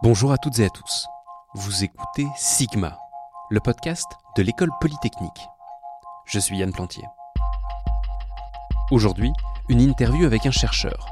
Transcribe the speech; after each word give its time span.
Bonjour 0.00 0.30
à 0.30 0.38
toutes 0.38 0.60
et 0.60 0.64
à 0.64 0.70
tous. 0.70 1.08
Vous 1.54 1.82
écoutez 1.82 2.24
Sigma, 2.36 3.00
le 3.50 3.58
podcast 3.58 4.06
de 4.36 4.44
l'école 4.44 4.70
polytechnique. 4.80 5.48
Je 6.24 6.38
suis 6.38 6.56
Yann 6.56 6.70
Plantier. 6.70 7.02
Aujourd'hui, 8.92 9.32
une 9.68 9.80
interview 9.80 10.24
avec 10.24 10.46
un 10.46 10.52
chercheur. 10.52 11.08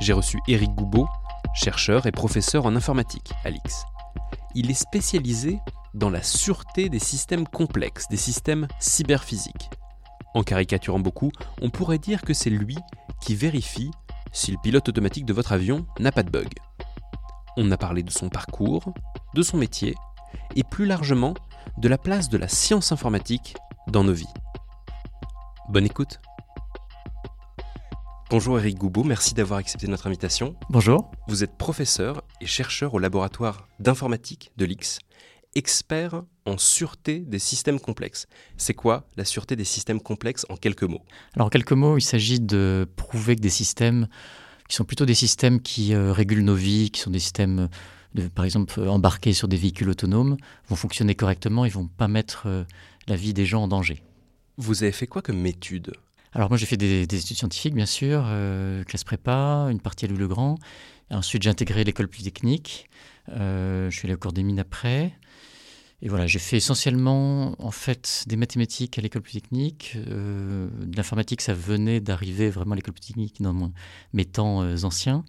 J'ai 0.00 0.12
reçu 0.12 0.40
Éric 0.48 0.74
Goubeau, 0.74 1.08
chercheur 1.54 2.06
et 2.06 2.10
professeur 2.10 2.66
en 2.66 2.74
informatique 2.74 3.32
à 3.44 3.50
l'IX. 3.50 3.84
Il 4.56 4.68
est 4.68 4.74
spécialisé 4.74 5.60
dans 5.94 6.10
la 6.10 6.24
sûreté 6.24 6.88
des 6.88 6.98
systèmes 6.98 7.46
complexes, 7.46 8.08
des 8.08 8.16
systèmes 8.16 8.66
cyberphysiques. 8.80 9.70
En 10.34 10.42
caricaturant 10.42 10.98
beaucoup, 10.98 11.30
on 11.62 11.70
pourrait 11.70 11.98
dire 11.98 12.22
que 12.22 12.34
c'est 12.34 12.50
lui 12.50 12.78
qui 13.20 13.36
vérifie 13.36 13.92
si 14.32 14.50
le 14.50 14.58
pilote 14.60 14.88
automatique 14.88 15.24
de 15.24 15.32
votre 15.32 15.52
avion 15.52 15.86
n'a 16.00 16.10
pas 16.10 16.24
de 16.24 16.30
bug. 16.30 16.48
On 17.60 17.72
a 17.72 17.76
parlé 17.76 18.04
de 18.04 18.10
son 18.12 18.28
parcours, 18.28 18.94
de 19.34 19.42
son 19.42 19.56
métier, 19.56 19.96
et 20.54 20.62
plus 20.62 20.86
largement 20.86 21.34
de 21.76 21.88
la 21.88 21.98
place 21.98 22.28
de 22.28 22.38
la 22.38 22.46
science 22.46 22.92
informatique 22.92 23.56
dans 23.88 24.04
nos 24.04 24.12
vies. 24.12 24.32
Bonne 25.68 25.84
écoute 25.84 26.20
Bonjour 28.30 28.60
Eric 28.60 28.78
Goubeau, 28.78 29.02
merci 29.02 29.34
d'avoir 29.34 29.58
accepté 29.58 29.88
notre 29.88 30.06
invitation. 30.06 30.54
Bonjour. 30.70 31.10
Vous 31.26 31.42
êtes 31.42 31.58
professeur 31.58 32.22
et 32.40 32.46
chercheur 32.46 32.94
au 32.94 33.00
laboratoire 33.00 33.66
d'informatique 33.80 34.52
de 34.56 34.64
l'IX, 34.64 35.00
expert 35.56 36.22
en 36.46 36.58
sûreté 36.58 37.18
des 37.18 37.40
systèmes 37.40 37.80
complexes. 37.80 38.28
C'est 38.56 38.74
quoi 38.74 39.08
la 39.16 39.24
sûreté 39.24 39.56
des 39.56 39.64
systèmes 39.64 40.00
complexes 40.00 40.46
en 40.48 40.56
quelques 40.56 40.84
mots? 40.84 41.02
Alors 41.34 41.48
en 41.48 41.50
quelques 41.50 41.72
mots, 41.72 41.98
il 41.98 42.02
s'agit 42.02 42.38
de 42.38 42.88
prouver 42.94 43.34
que 43.34 43.40
des 43.40 43.50
systèmes 43.50 44.06
qui 44.68 44.76
sont 44.76 44.84
plutôt 44.84 45.06
des 45.06 45.14
systèmes 45.14 45.60
qui 45.60 45.94
euh, 45.94 46.12
régulent 46.12 46.44
nos 46.44 46.54
vies, 46.54 46.90
qui 46.90 47.00
sont 47.00 47.10
des 47.10 47.18
systèmes, 47.18 47.68
de, 48.14 48.28
par 48.28 48.44
exemple, 48.44 48.78
euh, 48.78 48.88
embarqués 48.88 49.32
sur 49.32 49.48
des 49.48 49.56
véhicules 49.56 49.88
autonomes, 49.88 50.36
vont 50.68 50.76
fonctionner 50.76 51.14
correctement 51.14 51.64
et 51.64 51.70
vont 51.70 51.88
pas 51.88 52.06
mettre 52.06 52.44
euh, 52.46 52.64
la 53.08 53.16
vie 53.16 53.32
des 53.32 53.46
gens 53.46 53.62
en 53.62 53.68
danger. 53.68 54.02
Vous 54.58 54.82
avez 54.82 54.92
fait 54.92 55.06
quoi 55.06 55.22
comme 55.22 55.44
études 55.46 55.92
Alors 56.34 56.50
moi 56.50 56.58
j'ai 56.58 56.66
fait 56.66 56.76
des, 56.76 57.06
des, 57.06 57.20
études 57.20 57.36
scientifiques, 57.36 57.74
bien 57.74 57.86
sûr, 57.86 58.26
classe 58.86 59.04
prépa, 59.04 59.68
une 59.70 59.80
partie 59.80 60.04
à 60.04 60.08
Louis-le-Grand. 60.08 60.58
Ensuite 61.10 61.44
j'ai 61.44 61.50
intégré 61.50 61.84
l'école 61.84 62.08
polytechnique. 62.08 62.90
je 63.28 63.88
suis 63.92 64.06
allé 64.06 64.14
au 64.14 64.18
cours 64.18 64.32
des 64.32 64.42
mines 64.42 64.58
après. 64.58 65.12
Et 66.00 66.08
voilà, 66.08 66.26
j'ai 66.26 66.38
fait 66.38 66.58
essentiellement 66.58 67.56
en 67.58 67.70
fait 67.72 68.24
des 68.28 68.36
mathématiques 68.36 68.98
à 68.98 69.02
l'école 69.02 69.22
polytechnique. 69.22 69.96
Euh, 69.96 70.68
de 70.80 70.96
l'informatique, 70.96 71.40
ça 71.40 71.54
venait 71.54 72.00
d'arriver 72.00 72.50
vraiment 72.50 72.72
à 72.72 72.76
l'école 72.76 72.94
polytechnique 72.94 73.42
dans 73.42 73.72
mes 74.12 74.24
temps 74.24 74.62
euh, 74.62 74.84
anciens. 74.84 75.24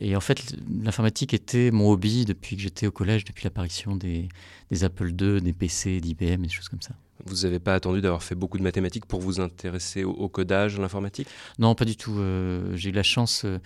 Et 0.00 0.16
en 0.16 0.20
fait, 0.20 0.56
l'informatique 0.82 1.34
était 1.34 1.70
mon 1.70 1.90
hobby 1.90 2.24
depuis 2.24 2.56
que 2.56 2.62
j'étais 2.62 2.86
au 2.86 2.90
collège, 2.90 3.24
depuis 3.24 3.44
l'apparition 3.44 3.94
des, 3.94 4.28
des, 4.70 4.84
Apple 4.84 5.10
II, 5.10 5.40
des 5.40 5.52
PC, 5.52 6.00
d'IBM 6.00 6.42
des 6.42 6.48
choses 6.48 6.68
comme 6.68 6.80
ça. 6.80 6.94
Vous 7.26 7.42
n'avez 7.42 7.58
pas 7.58 7.74
attendu 7.74 8.00
d'avoir 8.00 8.22
fait 8.22 8.34
beaucoup 8.34 8.58
de 8.58 8.62
mathématiques 8.62 9.06
pour 9.06 9.20
vous 9.20 9.40
intéresser 9.40 10.02
au, 10.02 10.28
codage, 10.28 10.78
à 10.78 10.82
l'informatique? 10.82 11.28
Non, 11.58 11.74
pas 11.74 11.84
du 11.84 11.96
tout. 11.96 12.18
Euh, 12.18 12.74
j'ai 12.74 12.88
eu 12.88 12.92
la 12.92 13.02
chance 13.02 13.44
euh, 13.44 13.58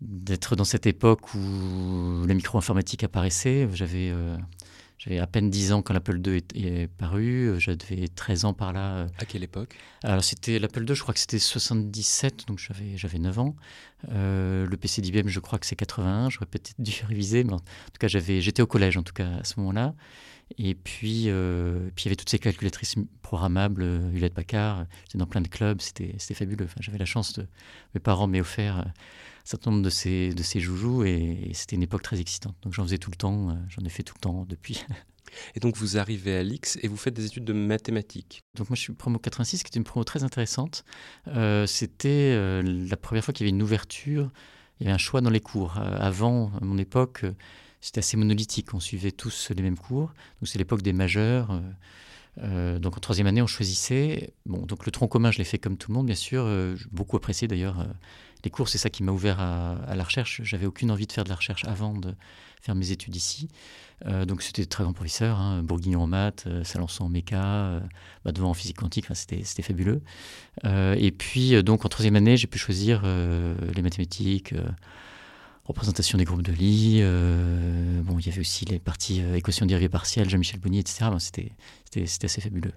d'être 0.00 0.56
dans 0.56 0.64
cette 0.64 0.86
époque 0.86 1.32
où 1.34 2.24
la 2.26 2.34
micro-informatique 2.34 3.04
apparaissait. 3.04 3.68
J'avais 3.72 4.12
j'avais 5.00 5.18
à 5.18 5.26
peine 5.26 5.48
10 5.48 5.72
ans 5.72 5.80
quand 5.80 5.94
l'Apple 5.94 6.20
II 6.22 6.42
est, 6.54 6.86
paru. 6.98 7.54
J'avais 7.58 8.06
13 8.06 8.44
ans 8.44 8.52
par 8.52 8.74
là. 8.74 9.06
À 9.18 9.24
quelle 9.24 9.42
époque? 9.42 9.74
Alors, 10.04 10.22
c'était 10.22 10.58
l'Apple 10.58 10.86
II, 10.86 10.94
je 10.94 11.00
crois 11.00 11.14
que 11.14 11.20
c'était 11.20 11.38
77, 11.38 12.46
donc 12.46 12.58
j'avais, 12.58 12.98
j'avais 12.98 13.18
9 13.18 13.38
ans. 13.38 13.56
Euh, 14.12 14.66
le 14.66 14.76
PC 14.76 15.00
d'IBM, 15.00 15.28
je 15.28 15.40
crois 15.40 15.58
que 15.58 15.64
c'est 15.64 15.74
81. 15.74 16.28
J'aurais 16.28 16.44
peut-être 16.44 16.74
dû 16.78 16.92
réviser, 17.08 17.44
mais 17.44 17.54
en 17.54 17.60
tout 17.60 17.98
cas, 17.98 18.08
j'avais, 18.08 18.42
j'étais 18.42 18.60
au 18.60 18.66
collège, 18.66 18.98
en 18.98 19.02
tout 19.02 19.14
cas, 19.14 19.38
à 19.40 19.44
ce 19.44 19.58
moment-là. 19.60 19.94
Et 20.58 20.74
puis, 20.74 21.30
euh, 21.30 21.88
puis 21.94 22.04
il 22.04 22.06
y 22.06 22.08
avait 22.08 22.16
toutes 22.16 22.28
ces 22.28 22.38
calculatrices 22.38 22.96
programmables, 23.22 23.82
euh, 23.82 24.12
Hewlett 24.12 24.34
Packard. 24.34 24.84
J'étais 25.06 25.16
dans 25.16 25.26
plein 25.26 25.40
de 25.40 25.48
clubs, 25.48 25.80
c'était, 25.80 26.14
c'était 26.18 26.34
fabuleux. 26.34 26.66
Enfin, 26.66 26.80
j'avais 26.80 26.98
la 26.98 27.06
chance 27.06 27.32
de. 27.32 27.46
Mes 27.94 28.00
parents 28.00 28.26
m'aient 28.26 28.42
offert 28.42 28.84
certain 29.44 29.70
nombre 29.70 29.82
de 29.82 29.90
ces, 29.90 30.34
de 30.34 30.42
ces 30.42 30.60
joujoux 30.60 31.04
et, 31.04 31.50
c'était 31.54 31.76
une 31.76 31.82
époque 31.82 32.02
très 32.02 32.20
excitante. 32.20 32.56
Donc 32.62 32.72
j'en 32.74 32.84
faisais 32.84 32.98
tout 32.98 33.10
le 33.10 33.16
temps, 33.16 33.56
j'en 33.68 33.84
ai 33.84 33.90
fait 33.90 34.02
tout 34.02 34.14
le 34.16 34.20
temps 34.20 34.44
depuis. 34.48 34.84
Et 35.54 35.60
donc 35.60 35.76
vous 35.76 35.98
arrivez 35.98 36.36
à 36.36 36.42
l'X 36.42 36.78
et 36.82 36.88
vous 36.88 36.96
faites 36.96 37.14
des 37.14 37.26
études 37.26 37.44
de 37.44 37.52
mathématiques. 37.52 38.42
Donc 38.54 38.70
moi 38.70 38.76
je 38.76 38.82
suis 38.82 38.92
promo 38.92 39.18
86, 39.18 39.62
qui 39.62 39.68
était 39.68 39.78
une 39.78 39.84
promo 39.84 40.04
très 40.04 40.24
intéressante. 40.24 40.84
Euh, 41.28 41.66
c'était 41.66 42.32
euh, 42.34 42.62
la 42.62 42.96
première 42.96 43.24
fois 43.24 43.32
qu'il 43.32 43.46
y 43.46 43.48
avait 43.48 43.56
une 43.56 43.62
ouverture, 43.62 44.30
il 44.78 44.84
y 44.84 44.86
avait 44.86 44.94
un 44.94 44.98
choix 44.98 45.20
dans 45.20 45.30
les 45.30 45.40
cours. 45.40 45.78
Euh, 45.78 45.96
avant, 45.98 46.52
à 46.60 46.64
mon 46.64 46.78
époque, 46.78 47.24
c'était 47.80 48.00
assez 48.00 48.16
monolithique, 48.16 48.74
on 48.74 48.80
suivait 48.80 49.12
tous 49.12 49.50
les 49.54 49.62
mêmes 49.62 49.78
cours. 49.78 50.12
Donc 50.40 50.48
c'est 50.48 50.58
l'époque 50.58 50.82
des 50.82 50.92
majeurs. 50.92 51.60
donc 52.36 52.96
en 52.96 53.00
troisième 53.00 53.26
année, 53.26 53.42
on 53.42 53.46
choisissait. 53.46 54.34
Bon, 54.46 54.66
donc 54.66 54.84
le 54.84 54.92
tronc 54.92 55.08
commun, 55.08 55.30
je 55.30 55.38
l'ai 55.38 55.44
fait 55.44 55.58
comme 55.58 55.76
tout 55.76 55.90
le 55.90 55.96
monde, 55.96 56.06
bien 56.06 56.14
sûr. 56.14 56.46
beaucoup 56.92 57.16
apprécié 57.16 57.48
d'ailleurs 57.48 57.86
les 58.44 58.50
cours, 58.50 58.68
c'est 58.68 58.78
ça 58.78 58.90
qui 58.90 59.02
m'a 59.02 59.12
ouvert 59.12 59.40
à, 59.40 59.94
la 59.94 60.04
recherche. 60.04 60.40
J'avais 60.44 60.66
aucune 60.66 60.90
envie 60.90 61.06
de 61.06 61.12
faire 61.12 61.24
de 61.24 61.28
la 61.28 61.34
recherche 61.34 61.64
avant 61.64 61.94
de 61.94 62.14
faire 62.60 62.74
mes 62.74 62.90
études 62.90 63.16
ici. 63.16 63.48
Euh, 64.06 64.24
donc 64.24 64.42
c'était 64.42 64.64
très 64.64 64.84
grand 64.84 64.92
professeur, 64.92 65.38
hein, 65.38 65.62
Bourguignon 65.62 66.02
en 66.02 66.06
maths, 66.06 66.44
euh, 66.46 66.64
Salançon 66.64 67.04
en 67.04 67.08
méca, 67.08 67.44
euh, 67.44 67.80
en 68.24 68.54
physique 68.54 68.78
quantique, 68.78 69.06
c'était, 69.14 69.62
fabuleux. 69.62 70.02
Euh, 70.64 70.96
et 70.98 71.10
puis 71.10 71.62
donc 71.62 71.84
en 71.84 71.88
troisième 71.88 72.16
année, 72.16 72.36
j'ai 72.36 72.46
pu 72.46 72.58
choisir 72.58 73.02
les 73.02 73.82
mathématiques, 73.82 74.54
représentation 75.64 76.18
des 76.18 76.24
groupes 76.24 76.42
de 76.42 76.52
Lie. 76.52 77.02
bon, 78.02 78.18
il 78.18 78.26
y 78.26 78.30
avait 78.30 78.40
aussi 78.40 78.64
les 78.64 78.78
parties 78.78 79.22
équation 79.34 79.66
dérivée 79.66 79.88
partielle, 79.88 80.28
Jean-Michel 80.28 80.60
Bonnier, 80.60 80.80
etc. 80.80 81.06
c'était, 81.18 81.52
assez 82.24 82.40
fabuleux. 82.40 82.72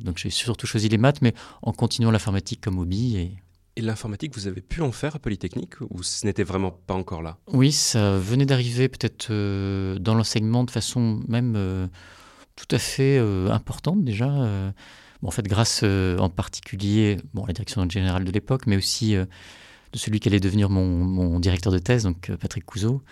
Donc 0.00 0.18
j'ai 0.18 0.30
surtout 0.30 0.66
choisi 0.66 0.88
les 0.88 0.98
maths, 0.98 1.22
mais 1.22 1.34
en 1.62 1.72
continuant 1.72 2.10
l'informatique 2.10 2.60
comme 2.60 2.78
hobby 2.78 3.38
et 3.76 3.82
l'informatique, 3.82 4.34
vous 4.34 4.46
avez 4.46 4.60
pu 4.60 4.82
en 4.82 4.92
faire 4.92 5.16
à 5.16 5.18
Polytechnique 5.18 5.80
ou 5.90 6.02
ce 6.02 6.26
n'était 6.26 6.42
vraiment 6.42 6.70
pas 6.70 6.94
encore 6.94 7.22
là? 7.22 7.38
Oui, 7.52 7.72
ça 7.72 8.18
venait 8.18 8.46
d'arriver 8.46 8.88
peut-être 8.88 9.28
euh, 9.30 9.98
dans 9.98 10.14
l'enseignement 10.14 10.64
de 10.64 10.70
façon 10.70 11.22
même 11.28 11.54
euh, 11.56 11.86
tout 12.56 12.74
à 12.74 12.78
fait 12.78 13.18
euh, 13.18 13.50
importante 13.50 14.04
déjà. 14.04 14.28
Bon, 15.22 15.28
en 15.28 15.30
fait, 15.30 15.46
grâce 15.46 15.82
en 15.82 16.30
particulier 16.30 17.18
bon, 17.34 17.44
à 17.44 17.48
la 17.48 17.52
direction 17.52 17.88
générale 17.88 18.24
de 18.24 18.32
l'époque, 18.32 18.66
mais 18.66 18.76
aussi 18.76 19.14
de 19.14 19.98
celui 19.98 20.18
qui 20.18 20.28
allait 20.28 20.40
devenir 20.40 20.70
mon, 20.70 21.38
directeur 21.40 21.72
de 21.72 21.78
thèse, 21.78 22.04
donc 22.04 22.30
Patrick 22.40 22.64
Couzeau, 22.64 23.02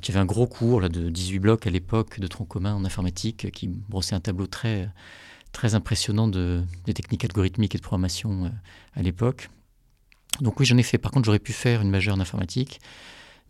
qui 0.00 0.12
avait 0.12 0.20
un 0.20 0.24
gros 0.24 0.46
cours 0.46 0.80
là, 0.80 0.88
de 0.88 1.10
18 1.10 1.38
blocs 1.40 1.66
à 1.66 1.70
l'époque 1.70 2.20
de 2.20 2.26
tronc 2.26 2.46
commun 2.46 2.74
en 2.74 2.84
informatique, 2.86 3.50
qui 3.50 3.68
brossait 3.68 4.14
un 4.14 4.20
tableau 4.20 4.46
très, 4.46 4.88
très 5.52 5.74
impressionnant 5.74 6.26
de, 6.26 6.62
des 6.86 6.94
techniques 6.94 7.24
algorithmiques 7.24 7.74
et 7.74 7.78
de 7.78 7.82
programmation 7.82 8.50
à 8.94 9.02
l'époque. 9.02 9.50
Donc 10.40 10.58
oui, 10.60 10.66
j'en 10.66 10.76
ai 10.76 10.82
fait. 10.82 10.98
Par 10.98 11.10
contre, 11.10 11.26
j'aurais 11.26 11.38
pu 11.38 11.52
faire 11.52 11.82
une 11.82 11.90
majeure 11.90 12.14
en 12.14 12.20
informatique, 12.20 12.80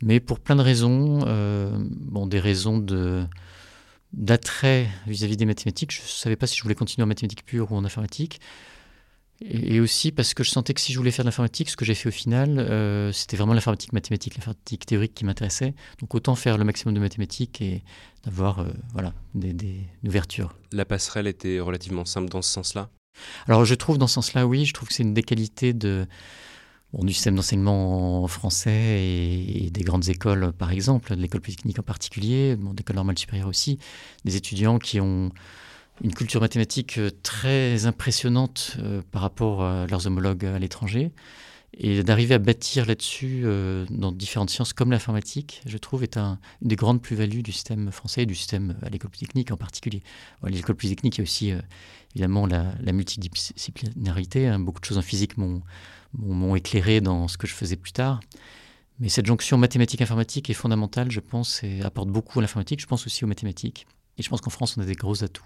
mais 0.02 0.20
pour 0.20 0.40
plein 0.40 0.56
de 0.56 0.62
raisons, 0.62 1.20
euh, 1.26 1.70
bon, 1.78 2.26
des 2.26 2.40
raisons 2.40 2.78
de 2.78 3.24
d'attrait 4.12 4.88
vis-à-vis 5.06 5.38
des 5.38 5.46
mathématiques. 5.46 5.90
Je 5.90 6.02
ne 6.02 6.06
savais 6.06 6.36
pas 6.36 6.46
si 6.46 6.58
je 6.58 6.62
voulais 6.62 6.74
continuer 6.74 7.04
en 7.04 7.06
mathématiques 7.06 7.46
pures 7.46 7.72
ou 7.72 7.76
en 7.76 7.84
informatique. 7.84 8.40
Et, 9.40 9.80
aussi 9.80 10.12
parce 10.12 10.34
que 10.34 10.44
je 10.44 10.50
sentais 10.50 10.72
que 10.72 10.80
si 10.80 10.92
je 10.92 10.98
voulais 10.98 11.10
faire 11.10 11.24
de 11.24 11.28
l'informatique, 11.28 11.68
ce 11.68 11.76
que 11.76 11.84
j'ai 11.84 11.94
fait 11.94 12.08
au 12.08 12.12
final, 12.12 12.58
euh, 12.58 13.10
c'était 13.10 13.36
vraiment 13.36 13.54
l'informatique 13.54 13.92
mathématique, 13.92 14.36
l'informatique 14.36 14.86
théorique 14.86 15.14
qui 15.14 15.24
m'intéressait. 15.24 15.74
Donc 15.98 16.14
autant 16.14 16.36
faire 16.36 16.58
le 16.58 16.64
maximum 16.64 16.94
de 16.94 17.00
mathématiques 17.00 17.60
et 17.60 17.82
d'avoir 18.24 18.60
euh, 18.60 18.68
voilà, 18.92 19.12
des, 19.34 19.52
des, 19.52 19.80
une 20.02 20.08
ouverture. 20.08 20.56
La 20.70 20.84
passerelle 20.84 21.26
était 21.26 21.58
relativement 21.58 22.04
simple 22.04 22.28
dans 22.28 22.42
ce 22.42 22.50
sens-là? 22.50 22.90
Alors 23.48 23.64
je 23.64 23.74
trouve 23.74 23.98
dans 23.98 24.06
ce 24.06 24.14
sens-là, 24.14 24.46
oui, 24.46 24.64
je 24.64 24.72
trouve 24.74 24.88
que 24.88 24.94
c'est 24.94 25.02
une 25.02 25.14
des 25.14 25.22
qualités 25.22 25.72
de, 25.72 26.06
du 26.92 27.12
système 27.12 27.36
d'enseignement 27.36 28.26
français 28.28 29.02
et, 29.02 29.70
des 29.70 29.82
grandes 29.82 30.08
écoles, 30.08 30.52
par 30.52 30.72
exemple, 30.72 31.16
de 31.16 31.20
l'école 31.20 31.40
polytechnique 31.40 31.78
en 31.78 31.82
particulier, 31.82 32.56
bon, 32.56 32.74
d'école 32.74 32.96
normale 32.96 33.18
supérieure 33.18 33.48
aussi, 33.48 33.78
des 34.24 34.36
étudiants 34.36 34.78
qui 34.78 35.00
ont 35.00 35.30
une 36.02 36.14
culture 36.14 36.40
mathématique 36.40 36.98
euh, 36.98 37.10
très 37.22 37.86
impressionnante 37.86 38.76
euh, 38.78 39.02
par 39.10 39.22
rapport 39.22 39.62
à 39.62 39.86
leurs 39.86 40.06
homologues 40.06 40.44
à 40.44 40.58
l'étranger. 40.58 41.12
Et 41.78 42.02
d'arriver 42.02 42.34
à 42.34 42.38
bâtir 42.38 42.84
là-dessus 42.84 43.42
euh, 43.44 43.86
dans 43.88 44.12
différentes 44.12 44.50
sciences 44.50 44.74
comme 44.74 44.90
l'informatique, 44.90 45.62
je 45.64 45.78
trouve, 45.78 46.02
est 46.02 46.18
un, 46.18 46.38
une 46.60 46.68
des 46.68 46.76
grandes 46.76 47.00
plus-values 47.00 47.42
du 47.42 47.50
système 47.50 47.90
français 47.90 48.24
et 48.24 48.26
du 48.26 48.34
système 48.34 48.76
à 48.82 48.90
l'école 48.90 49.10
polytechnique 49.10 49.52
en 49.52 49.56
particulier. 49.56 50.02
À 50.42 50.50
l'école 50.50 50.76
polytechnique, 50.76 51.16
il 51.16 51.20
y 51.20 51.22
a 51.22 51.24
aussi 51.24 51.52
évidemment 52.14 52.46
la, 52.46 52.74
la 52.82 52.92
multidisciplinarité. 52.92 54.48
Hein. 54.48 54.58
Beaucoup 54.58 54.80
de 54.80 54.84
choses 54.84 54.98
en 54.98 55.02
physique 55.02 55.38
m'ont 55.38 55.62
m'ont 56.14 56.54
éclairé 56.54 57.00
dans 57.00 57.28
ce 57.28 57.38
que 57.38 57.46
je 57.46 57.54
faisais 57.54 57.76
plus 57.76 57.92
tard. 57.92 58.20
Mais 59.00 59.08
cette 59.08 59.26
jonction 59.26 59.58
mathématique-informatique 59.58 60.50
est 60.50 60.54
fondamentale, 60.54 61.10
je 61.10 61.20
pense, 61.20 61.62
et 61.64 61.82
apporte 61.82 62.08
beaucoup 62.08 62.38
à 62.38 62.42
l'informatique. 62.42 62.80
Je 62.80 62.86
pense 62.86 63.06
aussi 63.06 63.24
aux 63.24 63.26
mathématiques. 63.26 63.86
Et 64.18 64.22
je 64.22 64.28
pense 64.28 64.40
qu'en 64.40 64.50
France, 64.50 64.76
on 64.76 64.82
a 64.82 64.84
des 64.84 64.94
gros 64.94 65.24
atouts. 65.24 65.44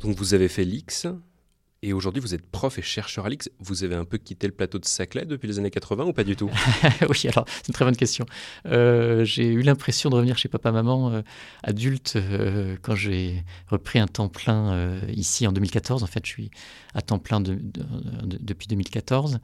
Donc 0.00 0.16
vous 0.16 0.34
avez 0.34 0.48
fait 0.48 0.64
l'X, 0.64 1.06
Et 1.84 1.92
aujourd'hui, 1.92 2.20
vous 2.20 2.32
êtes 2.32 2.46
prof 2.48 2.78
et 2.78 2.82
chercheur 2.82 3.26
à 3.26 3.28
l'IX. 3.28 3.50
Vous 3.58 3.82
avez 3.82 3.96
un 3.96 4.04
peu 4.04 4.16
quitté 4.16 4.46
le 4.46 4.52
plateau 4.52 4.78
de 4.78 4.84
Saclay 4.84 5.24
depuis 5.24 5.48
les 5.48 5.58
années 5.58 5.72
80 5.72 6.04
ou 6.04 6.12
pas 6.12 6.22
du 6.22 6.36
tout? 6.36 6.48
Oui, 7.08 7.26
alors 7.28 7.44
c'est 7.48 7.68
une 7.68 7.74
très 7.74 7.84
bonne 7.84 7.96
question. 7.96 8.24
Euh, 8.66 9.24
j'ai 9.24 9.48
eu 9.48 9.62
l'impression 9.62 10.08
de 10.08 10.14
revenir 10.14 10.38
chez 10.38 10.48
papa-maman 10.48 11.10
euh, 11.10 11.22
adulte 11.64 12.14
euh, 12.14 12.76
quand 12.82 12.94
j'ai 12.94 13.42
repris 13.66 13.98
un 13.98 14.06
temps 14.06 14.28
plein 14.28 15.00
ici 15.08 15.44
en 15.48 15.52
2014. 15.52 16.04
En 16.04 16.06
fait, 16.06 16.24
je 16.24 16.30
suis 16.30 16.50
à 16.94 17.02
temps 17.02 17.18
plein 17.18 17.40
depuis 17.40 18.68
2014. 18.68 19.40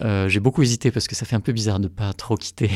j'ai 0.00 0.40
beaucoup 0.40 0.62
hésité 0.62 0.90
parce 0.90 1.06
que 1.06 1.14
ça 1.14 1.24
fait 1.24 1.36
un 1.36 1.40
peu 1.40 1.52
bizarre 1.52 1.78
de 1.78 1.84
ne 1.84 1.88
pas 1.88 2.12
trop 2.14 2.36
quitter 2.36 2.70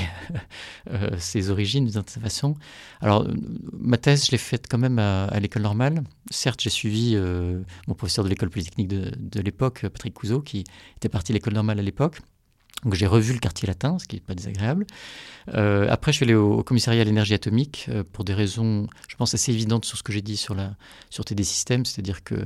ses 1.19 1.51
origines 1.51 1.85
d'une 1.85 1.95
certaine 1.95 2.23
façon. 2.23 2.55
Alors, 3.01 3.27
ma 3.73 3.97
thèse, 3.97 4.27
je 4.27 4.31
l'ai 4.31 4.39
faite 4.39 4.67
quand 4.71 4.79
même 4.79 5.01
à, 5.01 5.25
à 5.25 5.41
l'école 5.41 5.63
normale. 5.63 6.05
Certes, 6.31 6.61
j'ai 6.61 6.71
suivi 6.71 7.17
mon 7.89 7.95
professeur 7.95 8.25
de 8.25 8.29
l'école 8.29 8.51
polytechnique 8.51 8.89
de 8.89 9.00
de, 9.17 9.41
l'époque, 9.41 9.83
Patrick 9.83 10.15
Couzeau, 10.15 10.41
qui 10.41 10.65
était 10.97 11.09
parti 11.09 11.33
de 11.33 11.37
l'école 11.37 11.55
normale 11.55 11.79
à 11.79 11.83
l'époque. 11.83 12.21
Donc 12.85 12.95
j'ai 12.95 13.07
revu 13.07 13.33
le 13.33 13.39
quartier 13.39 13.67
latin, 13.69 13.99
ce 13.99 14.07
qui 14.07 14.17
n'est 14.17 14.23
pas 14.23 14.35
désagréable. 14.35 14.87
Euh, 15.55 15.87
après, 15.91 16.13
je 16.13 16.17
suis 16.17 16.25
allé 16.25 16.35
au, 16.35 16.63
commissariat 16.63 17.03
à 17.03 17.05
l'énergie 17.05 17.35
atomique 17.35 17.87
euh, 17.91 18.05
pour 18.11 18.25
des 18.25 18.33
raisons, 18.33 18.87
je 19.09 19.17
pense, 19.17 19.35
assez 19.35 19.53
évidentes 19.53 19.85
sur 19.85 19.99
ce 19.99 20.03
que 20.03 20.13
j'ai 20.13 20.23
dit 20.23 20.37
sur 20.37 20.55
la 20.55 20.75
sûreté 21.11 21.35
des 21.35 21.45
systèmes, 21.45 21.85
c'est-à-dire 21.85 22.25
que 22.25 22.37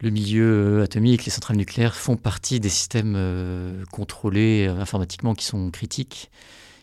le 0.00 0.10
milieu 0.10 0.82
atomique, 0.82 1.24
les 1.24 1.30
centrales 1.30 1.56
nucléaires 1.56 1.96
font 1.96 2.16
partie 2.16 2.60
des 2.60 2.68
systèmes 2.68 3.14
euh, 3.16 3.84
contrôlés 3.90 4.66
informatiquement 4.66 5.34
qui 5.34 5.44
sont 5.44 5.70
critiques. 5.70 6.30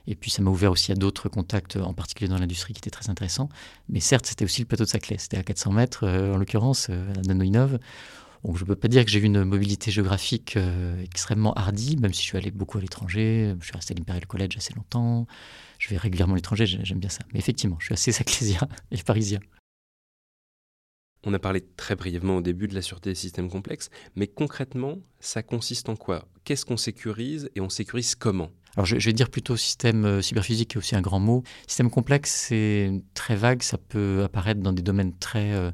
Et 0.06 0.15
puis 0.15 0.30
ça 0.30 0.42
m'a 0.42 0.51
ouvert 0.51 0.71
aussi 0.71 0.92
à 0.92 0.95
d'autres 0.95 1.30
contacts, 1.30 1.77
en 1.77 1.94
particulier 1.94 2.27
dans 2.27 2.38
l'industrie, 2.38 2.74
qui 2.74 2.80
étaient 2.80 2.89
très 2.89 3.10
intéressants. 3.10 3.48
Mais 3.88 4.01
certes, 4.01 4.25
c'était 4.25 4.44
aussi 4.44 4.60
le 4.60 4.68
plateau 4.68 4.83
de 4.83 4.89
Saclay. 4.89 5.15
C'était 5.18 5.38
à 5.38 5.44
400 5.44 5.71
mètres, 5.71 6.06
en 6.06 6.36
l'occurrence, 6.36 6.89
à 6.89 7.21
Nanoinov. 7.25 7.80
Donc 8.44 8.57
je 8.57 8.63
ne 8.63 8.68
peux 8.68 8.75
pas 8.75 8.90
dire 8.90 9.06
que 9.06 9.12
j'ai 9.12 9.19
eu 9.19 9.24
une 9.24 9.44
mobilité 9.45 9.90
géographique 9.90 10.57
euh, 10.57 11.01
extrêmement 11.01 11.54
hardie, 11.54 11.95
même 11.98 12.13
si 12.13 12.22
je 12.22 12.28
suis 12.28 12.38
allé 12.38 12.51
beaucoup 12.51 12.78
à 12.78 12.81
l'étranger. 12.81 13.56
Je 13.60 13.66
suis 13.66 13.75
resté 13.75 13.94
à 13.94 13.98
l'Imperial 13.98 14.25
College 14.25 14.57
assez 14.57 14.74
longtemps. 14.74 15.28
Je 15.80 15.90
vais 15.90 15.98
régulièrement 15.98 16.34
à 16.34 16.38
l'étranger, 16.38 16.66
j'aime 16.66 17.00
bien 17.00 17.10
ça. 17.10 17.24
Mais 17.34 17.40
effectivement, 17.40 17.78
je 17.80 17.86
suis 17.86 17.94
assez 17.94 18.12
saclésien 18.12 18.62
et 18.92 18.98
parisien. 19.01 19.40
On 21.25 21.34
a 21.34 21.40
parlé 21.40 21.63
très 21.78 21.95
brièvement 21.95 22.38
au 22.38 22.42
début 22.42 22.68
de 22.68 22.75
la 22.75 22.81
sûreté 22.81 23.12
des 23.12 23.16
systèmes 23.16 23.50
complexes, 23.50 23.90
mais 24.18 24.28
concrètement, 24.28 24.98
ça 25.22 25.42
consiste 25.42 25.88
en 25.88 25.96
quoi? 25.96 26.28
Qu'est-ce 26.44 26.66
qu'on 26.66 26.75
sécurise 26.75 27.50
et 27.56 27.62
on 27.62 27.69
sécurise 27.69 28.16
comment? 28.16 28.50
Alors 28.75 28.86
je, 28.86 28.98
vais 28.98 29.13
dire 29.13 29.30
plutôt 29.30 29.56
système 29.56 30.04
euh, 30.04 30.22
cyberphysique, 30.22 30.72
qui 30.72 30.75
est 30.75 30.80
aussi 30.80 30.98
un 30.98 31.01
grand 31.01 31.19
mot. 31.19 31.44
Système 31.66 31.89
complexe, 31.89 32.31
c'est 32.31 32.92
très 33.13 33.38
vague, 33.38 33.62
ça 33.62 33.78
peut 33.78 34.24
apparaître 34.24 34.60
dans 34.60 34.74
des 34.74 34.81
domaines 34.81 35.18
très 35.18 35.54
euh, 35.54 35.72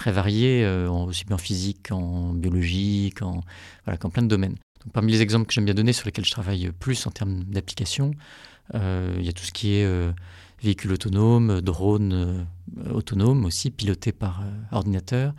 très 0.00 0.12
variés, 0.12 0.64
euh, 0.64 0.88
aussi 0.88 1.26
bien 1.26 1.34
en 1.34 1.38
physique 1.38 1.88
qu'en 1.90 2.32
biologie, 2.32 3.12
qu'en 3.14 3.42
voilà, 3.84 3.98
plein 3.98 4.22
de 4.22 4.28
domaines. 4.28 4.56
Donc, 4.82 4.94
parmi 4.94 5.12
les 5.12 5.20
exemples 5.20 5.44
que 5.46 5.52
j'aime 5.52 5.66
bien 5.66 5.74
donner, 5.74 5.92
sur 5.92 6.06
lesquels 6.06 6.24
je 6.24 6.30
travaille 6.30 6.70
plus 6.72 7.06
en 7.06 7.10
termes 7.10 7.44
d'application, 7.44 8.12
euh, 8.74 9.14
il 9.18 9.26
y 9.26 9.28
a 9.28 9.34
tout 9.34 9.44
ce 9.44 9.52
qui 9.52 9.74
est 9.74 9.84
euh, 9.84 10.10
véhicules 10.62 10.90
autonomes, 10.92 11.60
drones 11.60 12.46
autonomes 12.90 13.44
aussi, 13.44 13.70
pilotés 13.70 14.12
par 14.12 14.42
ordinateur. 14.72 15.34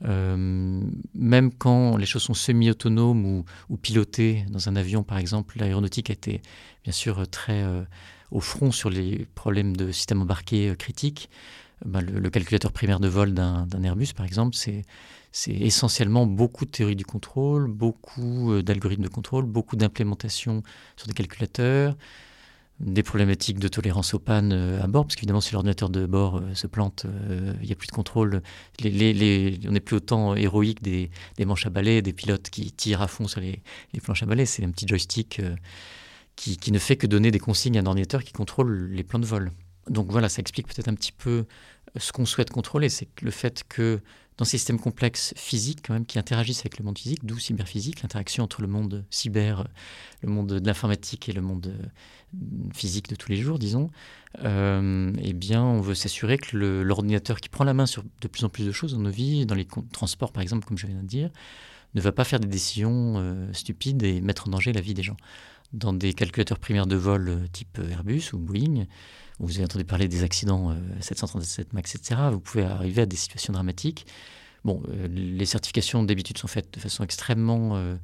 même 0.00 1.50
quand 1.58 1.98
les 1.98 2.06
choses 2.06 2.22
sont 2.22 2.34
semi-autonomes 2.34 3.44
ou, 3.68 3.76
pilotées 3.76 4.46
dans 4.48 4.70
un 4.70 4.76
avion, 4.76 5.02
par 5.02 5.18
exemple, 5.18 5.58
l'aéronautique 5.58 6.08
a 6.08 6.14
été 6.14 6.40
bien 6.82 6.94
sûr 6.94 7.28
très 7.28 7.62
au 8.30 8.40
front 8.40 8.72
sur 8.72 8.88
les 8.88 9.26
problèmes 9.34 9.76
de 9.76 9.92
systèmes 9.92 10.22
embarqués 10.22 10.74
critiques. 10.78 11.28
Bah, 11.84 12.00
le, 12.00 12.28
calculateur 12.30 12.72
primaire 12.72 12.98
de 12.98 13.08
vol 13.08 13.34
d'un 13.34 13.82
Airbus, 13.82 14.08
par 14.16 14.26
exemple, 14.26 14.56
c'est 14.56 14.84
essentiellement 15.46 16.26
beaucoup 16.26 16.64
de 16.64 16.70
théorie 16.70 16.96
du 16.96 17.04
contrôle, 17.04 17.68
beaucoup 17.68 18.52
euh, 18.52 18.62
d'algorithmes 18.62 19.04
de 19.04 19.08
contrôle, 19.08 19.44
beaucoup 19.46 19.76
d'implémentation 19.76 20.62
sur 20.96 21.06
des 21.06 21.14
calculateurs, 21.14 21.96
des 22.80 23.04
problématiques 23.04 23.60
de 23.60 23.68
tolérance 23.68 24.12
aux 24.14 24.18
pannes 24.18 24.52
euh, 24.52 24.82
à 24.82 24.88
bord, 24.88 25.04
parce 25.04 25.14
qu'évidemment, 25.14 25.40
si 25.40 25.52
l'ordinateur 25.52 25.88
de 25.88 26.04
bord 26.06 26.38
euh, 26.38 26.54
se 26.54 26.66
plante, 26.66 27.06
il 27.60 27.66
n'y 27.66 27.72
a 27.72 27.76
plus 27.76 27.86
de 27.86 27.92
contrôle. 27.92 28.42
On 28.84 28.88
n'est 28.88 29.80
plus 29.80 29.96
autant 29.96 30.34
héroïque 30.34 30.82
des, 30.82 31.10
manches 31.46 31.66
à 31.66 31.70
balai, 31.70 32.02
des 32.02 32.12
pilotes 32.12 32.50
qui 32.50 32.72
tirent 32.72 33.02
à 33.02 33.08
fond 33.08 33.28
sur 33.28 33.40
les, 33.40 33.62
planches 34.02 34.24
à 34.24 34.26
balai. 34.26 34.46
C'est 34.46 34.64
un 34.64 34.70
petit 34.70 34.88
joystick 34.88 35.40
qui, 36.34 36.56
qui 36.56 36.72
ne 36.72 36.78
fait 36.80 36.96
que 36.96 37.06
donner 37.06 37.30
des 37.30 37.38
consignes 37.38 37.78
à 37.78 37.82
un 37.82 37.86
ordinateur 37.86 38.24
qui 38.24 38.32
contrôle 38.32 38.90
les 38.90 39.04
plans 39.04 39.20
de 39.20 39.26
vol. 39.26 39.52
Donc 39.90 40.10
voilà, 40.10 40.28
ça 40.28 40.40
explique 40.40 40.66
peut-être 40.66 40.88
un 40.88 40.94
petit 40.94 41.12
peu 41.12 41.46
euh, 41.96 42.00
ce 42.00 42.12
qu'on 42.12 42.26
souhaite 42.26 42.50
contrôler, 42.50 42.88
c'est 42.88 43.08
le 43.22 43.30
fait 43.30 43.64
que 43.68 44.00
dans 44.36 44.44
ces 44.44 44.58
systèmes 44.58 44.78
complexes 44.78 45.34
physiques, 45.36 45.80
quand 45.84 45.94
même, 45.94 46.06
qui 46.06 46.16
interagissent 46.16 46.60
avec 46.60 46.78
le 46.78 46.84
monde 46.84 46.96
physique, 46.96 47.24
d'où 47.24 47.38
cyberphysique, 47.38 48.02
l'interaction 48.02 48.44
entre 48.44 48.62
le 48.62 48.68
monde 48.68 49.04
cyber, 49.10 49.66
le 50.22 50.28
monde 50.28 50.60
de 50.60 50.64
l'informatique 50.64 51.28
et 51.28 51.32
le 51.32 51.40
monde 51.40 51.74
euh, 51.74 52.70
physique 52.72 53.08
de 53.08 53.16
tous 53.16 53.30
les 53.30 53.36
jours, 53.36 53.58
disons, 53.58 53.90
euh, 54.44 55.12
eh 55.20 55.32
bien, 55.32 55.64
on 55.64 55.80
veut 55.80 55.96
s'assurer 55.96 56.38
que 56.38 56.56
l'ordinateur 56.56 57.40
qui 57.40 57.48
prend 57.48 57.64
la 57.64 57.74
main 57.74 57.86
sur 57.86 58.04
de 58.20 58.28
plus 58.28 58.44
en 58.44 58.48
plus 58.48 58.64
de 58.64 58.70
choses 58.70 58.92
dans 58.92 59.00
nos 59.00 59.10
vies, 59.10 59.44
dans 59.44 59.56
les 59.56 59.66
transports 59.92 60.30
par 60.30 60.42
exemple, 60.42 60.66
comme 60.68 60.78
je 60.78 60.86
viens 60.86 61.02
de 61.02 61.06
dire, 61.06 61.30
ne 61.94 62.00
va 62.00 62.12
pas 62.12 62.24
faire 62.24 62.38
des 62.38 62.46
décisions 62.46 63.48
stupides 63.52 64.02
et 64.02 64.20
mettre 64.20 64.46
en 64.46 64.50
danger 64.50 64.72
la 64.72 64.82
vie 64.82 64.94
des 64.94 65.02
gens. 65.02 65.16
Dans 65.72 65.92
des 65.92 66.12
calculateurs 66.12 66.58
primaires 66.58 66.86
de 66.86 66.96
vol 66.96 67.48
type 67.50 67.80
Airbus 67.90 68.34
ou 68.34 68.38
Boeing, 68.38 68.86
vous 69.40 69.56
avez 69.56 69.64
entendu 69.64 69.84
parler 69.84 70.08
des 70.08 70.24
accidents 70.24 70.74
737 71.00 71.68
euh, 71.68 71.70
MAX, 71.72 71.94
etc. 71.94 72.20
Vous 72.32 72.40
pouvez 72.40 72.64
arriver 72.64 73.02
à 73.02 73.06
des 73.06 73.16
situations 73.16 73.52
dramatiques. 73.52 74.06
Bon, 74.64 74.82
euh, 74.88 75.06
les 75.08 75.46
certifications 75.46 76.02
d'habitude 76.02 76.38
sont 76.38 76.48
faites 76.48 76.74
de 76.74 76.80
façon 76.80 77.04
extrêmement 77.04 77.76
euh, 77.76 77.96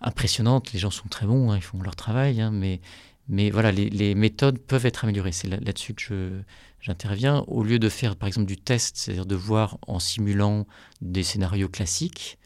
impressionnante. 0.00 0.72
Les 0.72 0.80
gens 0.80 0.90
sont 0.90 1.08
très 1.08 1.26
bons, 1.26 1.50
hein, 1.50 1.56
ils 1.56 1.62
font 1.62 1.80
leur 1.80 1.94
travail, 1.94 2.40
hein, 2.40 2.50
mais, 2.50 2.80
mais 3.28 3.50
voilà, 3.50 3.70
les, 3.70 4.14
méthodes 4.16 4.58
peuvent 4.58 4.84
être 4.84 5.04
améliorées. 5.04 5.32
C'est 5.32 5.48
là-dessus 5.48 5.94
que 5.94 6.42
j'interviens. 6.80 7.44
Au 7.46 7.62
lieu 7.62 7.78
de 7.78 7.88
faire, 7.88 8.16
par 8.16 8.26
exemple, 8.26 8.46
du 8.46 8.56
test, 8.56 8.96
c'est-à-dire 8.96 9.26
de 9.26 9.36
voir 9.36 9.78
en 9.86 10.00
simulant 10.00 10.66
des 11.00 11.22
scénarios 11.22 11.68
classiques, 11.68 12.38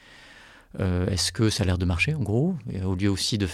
est-ce 0.78 1.32
que 1.32 1.48
ça 1.48 1.62
a 1.62 1.66
l'air 1.66 1.78
de 1.78 1.86
marcher, 1.86 2.14
en 2.14 2.22
gros? 2.22 2.54
Au 2.84 2.94
lieu 2.94 3.10
aussi 3.10 3.38
de, 3.38 3.48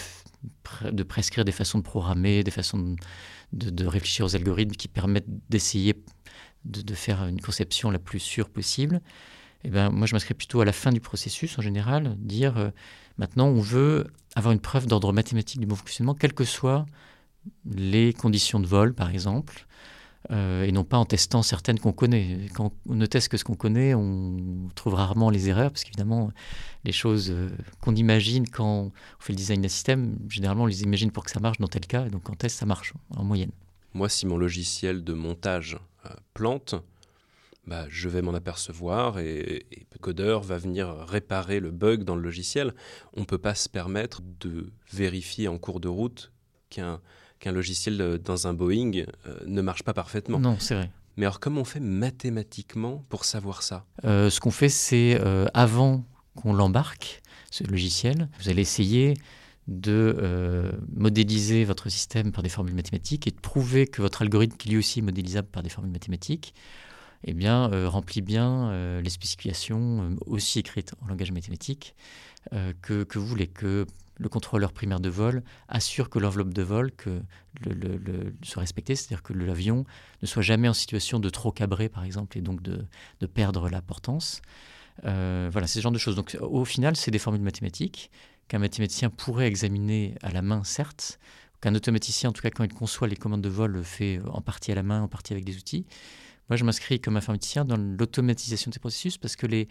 de 0.91 1.03
prescrire 1.03 1.45
des 1.45 1.53
façons 1.53 1.77
de 1.77 1.83
programmer, 1.83 2.43
des 2.43 2.51
façons 2.51 2.77
de 2.77 2.97
de, 3.53 3.85
réfléchir 3.85 4.25
aux 4.25 4.35
algorithmes 4.35 4.75
qui 4.75 4.87
permettent 4.87 5.29
d'essayer 5.49 5.95
de, 6.65 6.93
faire 6.93 7.25
une 7.25 7.41
conception 7.41 7.91
la 7.91 7.99
plus 7.99 8.19
sûre 8.19 8.49
possible. 8.49 9.01
Eh 9.63 9.69
ben, 9.69 9.89
moi, 9.89 10.07
je 10.07 10.13
m'inscris 10.13 10.33
plutôt 10.33 10.61
à 10.61 10.65
la 10.65 10.73
fin 10.73 10.91
du 10.91 10.99
processus 10.99 11.57
en 11.57 11.61
général, 11.61 12.15
dire 12.17 12.57
euh, 12.57 12.69
maintenant 13.17 13.47
on 13.47 13.61
veut 13.61 14.07
avoir 14.35 14.51
une 14.51 14.59
preuve 14.59 14.87
d'ordre 14.87 15.13
mathématique 15.13 15.59
du 15.59 15.65
bon 15.65 15.75
fonctionnement, 15.75 16.15
quelles 16.15 16.33
que 16.33 16.43
soient 16.43 16.85
les 17.65 18.13
conditions 18.13 18.59
de 18.59 18.67
vol, 18.67 18.93
par 18.93 19.09
exemple, 19.09 19.67
euh, 20.31 20.63
et 20.63 20.71
non 20.71 20.83
pas 20.83 20.97
en 20.97 21.05
testant 21.05 21.43
certaines 21.43 21.79
qu'on 21.79 21.91
connaît. 21.91 22.47
Quand 22.53 22.73
on 22.87 22.95
ne 22.95 23.05
teste 23.05 23.29
que 23.29 23.37
ce 23.37 23.43
qu'on 23.43 23.55
connaît, 23.55 23.93
on 23.93 24.69
trouve 24.75 24.93
rarement 24.93 25.29
les 25.29 25.49
erreurs, 25.49 25.71
parce 25.71 25.83
qu'évidemment, 25.83 26.31
les 26.85 26.91
choses 26.91 27.31
euh, 27.31 27.49
qu'on 27.81 27.95
imagine 27.95 28.47
quand 28.47 28.65
on 28.65 28.91
fait 29.19 29.33
le 29.33 29.37
design 29.37 29.61
d'un 29.61 29.67
système, 29.67 30.17
généralement, 30.29 30.63
on 30.63 30.67
les 30.67 30.83
imagine 30.83 31.11
pour 31.11 31.25
que 31.25 31.31
ça 31.31 31.39
marche 31.39 31.57
dans 31.57 31.67
tel 31.67 31.85
cas, 31.85 32.05
et 32.05 32.09
donc 32.09 32.29
en 32.29 32.35
test, 32.35 32.57
ça 32.57 32.65
marche 32.65 32.93
en 33.15 33.23
moyenne. 33.23 33.51
Moi, 33.93 34.09
si 34.09 34.25
mon 34.25 34.37
logiciel 34.37 35.03
de 35.03 35.13
montage 35.13 35.77
euh, 36.05 36.09
plante, 36.33 36.75
bah, 37.67 37.85
je 37.89 38.09
vais 38.09 38.21
m'en 38.21 38.33
apercevoir 38.33 39.19
et, 39.19 39.65
et 39.71 39.87
codeur 40.01 40.41
va 40.41 40.57
venir 40.57 40.89
réparer 41.07 41.61
le 41.61 41.71
bug 41.71 42.03
dans 42.03 42.15
le 42.15 42.21
logiciel. 42.21 42.73
On 43.13 43.21
ne 43.21 43.25
peut 43.25 43.37
pas 43.37 43.55
se 43.55 43.69
permettre 43.69 44.21
de 44.41 44.73
vérifier 44.91 45.47
en 45.47 45.57
cours 45.57 45.79
de 45.79 45.87
route 45.87 46.33
qu'un 46.69 46.99
qu'un 47.43 47.51
logiciel 47.51 47.99
euh, 47.99 48.17
dans 48.17 48.47
un 48.47 48.53
Boeing 48.53 48.91
euh, 48.95 49.03
ne 49.45 49.61
marche 49.61 49.83
pas 49.83 49.93
parfaitement. 49.93 50.39
Non, 50.39 50.55
c'est 50.59 50.75
vrai. 50.75 50.89
Mais 51.17 51.25
alors 51.25 51.41
comment 51.41 51.61
on 51.61 51.65
fait 51.65 51.81
mathématiquement 51.81 53.03
pour 53.09 53.25
savoir 53.25 53.63
ça? 53.63 53.85
Euh, 54.05 54.29
Ce 54.29 54.39
qu'on 54.39 54.49
fait, 54.49 54.69
c'est 54.69 55.19
avant 55.53 56.05
qu'on 56.35 56.53
l'embarque, 56.53 57.21
ce 57.51 57.63
logiciel, 57.65 58.29
vous 58.39 58.49
allez 58.49 58.63
essayer 58.63 59.13
de 59.67 60.73
modéliser 60.95 61.65
votre 61.65 61.89
système 61.89 62.31
par 62.31 62.41
des 62.41 62.49
formules 62.49 62.73
mathématiques 62.73 63.27
et 63.27 63.31
de 63.31 63.39
prouver 63.39 63.85
que 63.85 64.01
votre 64.01 64.23
algorithme, 64.23 64.57
qui 64.57 64.69
lui 64.69 64.77
aussi 64.77 64.99
est 64.99 65.03
modélisable 65.03 65.49
par 65.49 65.61
des 65.61 65.69
formules 65.69 65.91
mathématiques, 65.91 66.55
eh 67.25 67.33
bien, 67.35 67.69
remplit 67.87 68.21
bien 68.21 68.99
les 68.99 69.09
spécifications 69.11 70.17
aussi 70.25 70.57
écrites 70.57 70.95
en 71.03 71.07
langage 71.09 71.31
mathématique 71.31 71.93
que, 72.81 73.03
que 73.03 73.19
vous 73.19 73.27
voulez, 73.27 73.45
que 73.45 73.85
le 74.17 74.29
contrôleur 74.29 74.73
primaire 74.73 74.99
de 74.99 75.09
vol 75.09 75.43
assure 75.67 76.09
que 76.09 76.19
l'enveloppe 76.19 76.53
de 76.53 76.61
vol 76.61 76.91
soit 78.43 78.61
respectée, 78.61 78.95
c'est-à-dire 78.95 79.23
que 79.23 79.33
l'avion 79.33 79.85
ne 80.21 80.27
soit 80.27 80.41
jamais 80.41 80.67
en 80.67 80.73
situation 80.73 81.19
de 81.19 81.29
trop 81.29 81.51
cabrer, 81.51 81.89
par 81.89 82.03
exemple, 82.03 82.37
et 82.37 82.41
donc 82.41 82.61
de, 82.61 82.85
perdre 83.33 83.69
la 83.69 83.81
portance. 83.81 84.41
Euh, 85.05 85.49
voilà, 85.51 85.67
c'est 85.67 85.79
ce 85.79 85.83
genre 85.83 85.91
de 85.91 85.97
choses. 85.97 86.15
Donc 86.15 86.37
au 86.39 86.65
final, 86.65 86.95
c'est 86.95 87.11
des 87.11 87.19
formules 87.19 87.41
mathématiques 87.41 88.11
qu'un 88.47 88.59
mathématicien 88.59 89.09
pourrait 89.09 89.47
examiner 89.47 90.15
à 90.21 90.31
la 90.31 90.41
main, 90.41 90.63
certes, 90.63 91.19
qu'un 91.61 91.73
automaticien, 91.73 92.29
en 92.29 92.33
tout 92.33 92.41
cas 92.41 92.49
quand 92.49 92.63
il 92.63 92.73
conçoit 92.73 93.07
les 93.07 93.15
commandes 93.15 93.41
de 93.41 93.49
vol, 93.49 93.71
le 93.71 93.83
fait 93.83 94.19
en 94.27 94.41
partie 94.41 94.71
à 94.71 94.75
la 94.75 94.83
main, 94.83 95.01
en 95.01 95.07
partie 95.07 95.33
avec 95.33 95.45
des 95.45 95.57
outils. 95.57 95.85
Moi, 96.49 96.57
je 96.57 96.65
m'inscris 96.65 96.99
comme 96.99 97.15
informaticien 97.15 97.63
dans 97.63 97.77
l'automatisation 97.77 98.69
de 98.69 98.73
ces 98.73 98.79
processus 98.79 99.17
parce 99.17 99.37
que 99.37 99.47
les, 99.47 99.69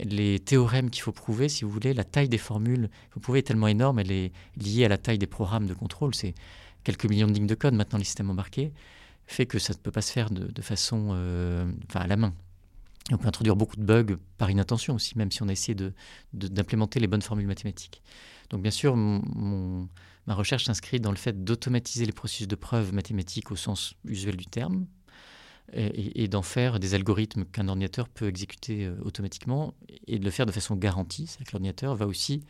les 0.00 0.40
théorèmes 0.40 0.90
qu'il 0.90 1.02
faut 1.02 1.12
prouver, 1.12 1.48
si 1.48 1.64
vous 1.64 1.70
voulez, 1.70 1.94
la 1.94 2.04
taille 2.04 2.28
des 2.28 2.38
formules 2.38 2.88
faut 3.10 3.20
prouver 3.20 3.40
est 3.40 3.42
tellement 3.42 3.68
énorme, 3.68 3.98
elle 3.98 4.10
est 4.10 4.32
liée 4.56 4.84
à 4.84 4.88
la 4.88 4.98
taille 4.98 5.18
des 5.18 5.26
programmes 5.26 5.66
de 5.66 5.74
contrôle. 5.74 6.14
C'est 6.14 6.34
quelques 6.82 7.06
millions 7.06 7.28
de 7.28 7.32
lignes 7.32 7.46
de 7.46 7.54
code 7.54 7.74
maintenant, 7.74 7.98
les 7.98 8.04
systèmes 8.04 8.30
embarqués, 8.30 8.72
fait 9.26 9.46
que 9.46 9.58
ça 9.58 9.72
ne 9.72 9.78
peut 9.78 9.90
pas 9.90 10.02
se 10.02 10.12
faire 10.12 10.30
de, 10.30 10.62
façon 10.62 11.10
euh, 11.12 11.70
à 11.94 12.06
la 12.06 12.16
main. 12.16 12.34
on 13.10 13.16
peut 13.16 13.28
introduire 13.28 13.56
beaucoup 13.56 13.76
de 13.76 13.84
bugs 13.84 14.16
par 14.36 14.50
inattention 14.50 14.94
aussi, 14.94 15.16
même 15.16 15.30
si 15.30 15.42
on 15.42 15.48
a 15.48 15.52
essayé 15.52 15.76
d'implémenter 16.32 17.00
les 17.00 17.06
bonnes 17.06 17.22
formules 17.22 17.46
mathématiques. 17.46 18.02
Donc 18.50 18.62
bien 18.62 18.70
sûr, 18.70 18.96
ma 18.96 20.34
recherche 20.34 20.64
s'inscrit 20.64 21.00
dans 21.00 21.10
le 21.10 21.16
fait 21.16 21.44
d'automatiser 21.44 22.04
les 22.04 22.12
processus 22.12 22.48
de 22.48 22.56
preuve 22.56 22.92
mathématiques 22.92 23.50
au 23.50 23.56
sens 23.56 23.94
usuel 24.04 24.36
du 24.36 24.46
terme, 24.46 24.86
et, 25.72 26.28
d'en 26.28 26.42
faire 26.42 26.78
des 26.78 26.94
algorithmes 26.94 27.44
qu'un 27.46 27.68
ordinateur 27.68 28.08
peut 28.08 28.28
exécuter 28.28 28.84
euh, 28.84 28.96
automatiquement 29.02 29.74
et 30.06 30.18
de 30.18 30.24
le 30.24 30.30
faire 30.30 30.46
de 30.46 30.52
façon 30.52 30.76
garantie. 30.76 31.26
C'est-à-dire 31.26 31.46
que 31.46 31.52
l'ordinateur 31.52 31.96
va 31.96 32.06
aussi 32.06 32.44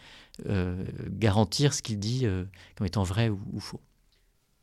euh, 0.46 0.84
garantir 1.08 1.74
ce 1.74 1.82
qu'il 1.82 1.98
dit 1.98 2.26
euh, 2.26 2.44
comme 2.76 2.86
étant 2.86 3.04
vrai 3.04 3.28
ou, 3.30 3.60
faux. 3.60 3.80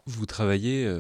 Vous 0.06 0.26
travaillez 0.26 0.92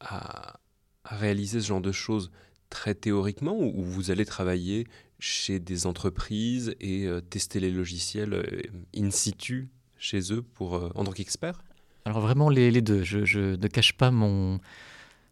à, 0.00 0.58
réaliser 1.04 1.60
ce 1.60 1.68
genre 1.68 1.80
de 1.80 1.92
choses 1.92 2.30
très 2.68 2.94
théoriquement 2.94 3.56
ou 3.58 3.82
vous 3.82 4.10
allez 4.10 4.24
travailler 4.24 4.86
chez 5.18 5.60
des 5.60 5.86
entreprises 5.86 6.74
et 6.80 7.06
tester 7.28 7.60
les 7.60 7.70
logiciels 7.70 8.64
in 8.96 9.10
situ 9.10 9.68
chez 9.98 10.32
eux 10.32 10.42
pour, 10.42 10.74
en 10.94 11.04
tant 11.04 11.12
qu'expert? 11.12 11.62
Alors 12.06 12.20
vraiment 12.20 12.48
les, 12.48 12.70
les 12.70 12.80
deux. 12.80 13.02
Je, 13.02 13.26
je, 13.26 13.56
ne 13.56 13.66
cache 13.68 13.92
pas 13.92 14.10
mon 14.10 14.60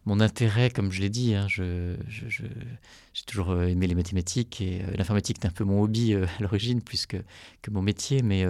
mon 0.05 0.19
intérêt, 0.19 0.69
comme 0.69 0.91
je 0.91 1.01
l'ai 1.01 1.09
dit, 1.09 1.35
hein, 1.35 1.47
j'ai 1.47 1.97
toujours 3.25 3.51
euh, 3.51 3.67
aimé 3.67 3.87
les 3.87 3.95
mathématiques 3.95 4.61
et 4.61 4.81
euh, 4.81 4.95
l'informatique 4.95 5.37
est 5.43 5.47
un 5.47 5.51
peu 5.51 5.63
mon 5.63 5.81
hobby 5.81 6.13
euh, 6.13 6.25
à 6.37 6.41
l'origine 6.41 6.81
plus 6.81 7.05
que, 7.05 7.17
mon 7.69 7.81
métier, 7.81 8.23
mais, 8.23 8.45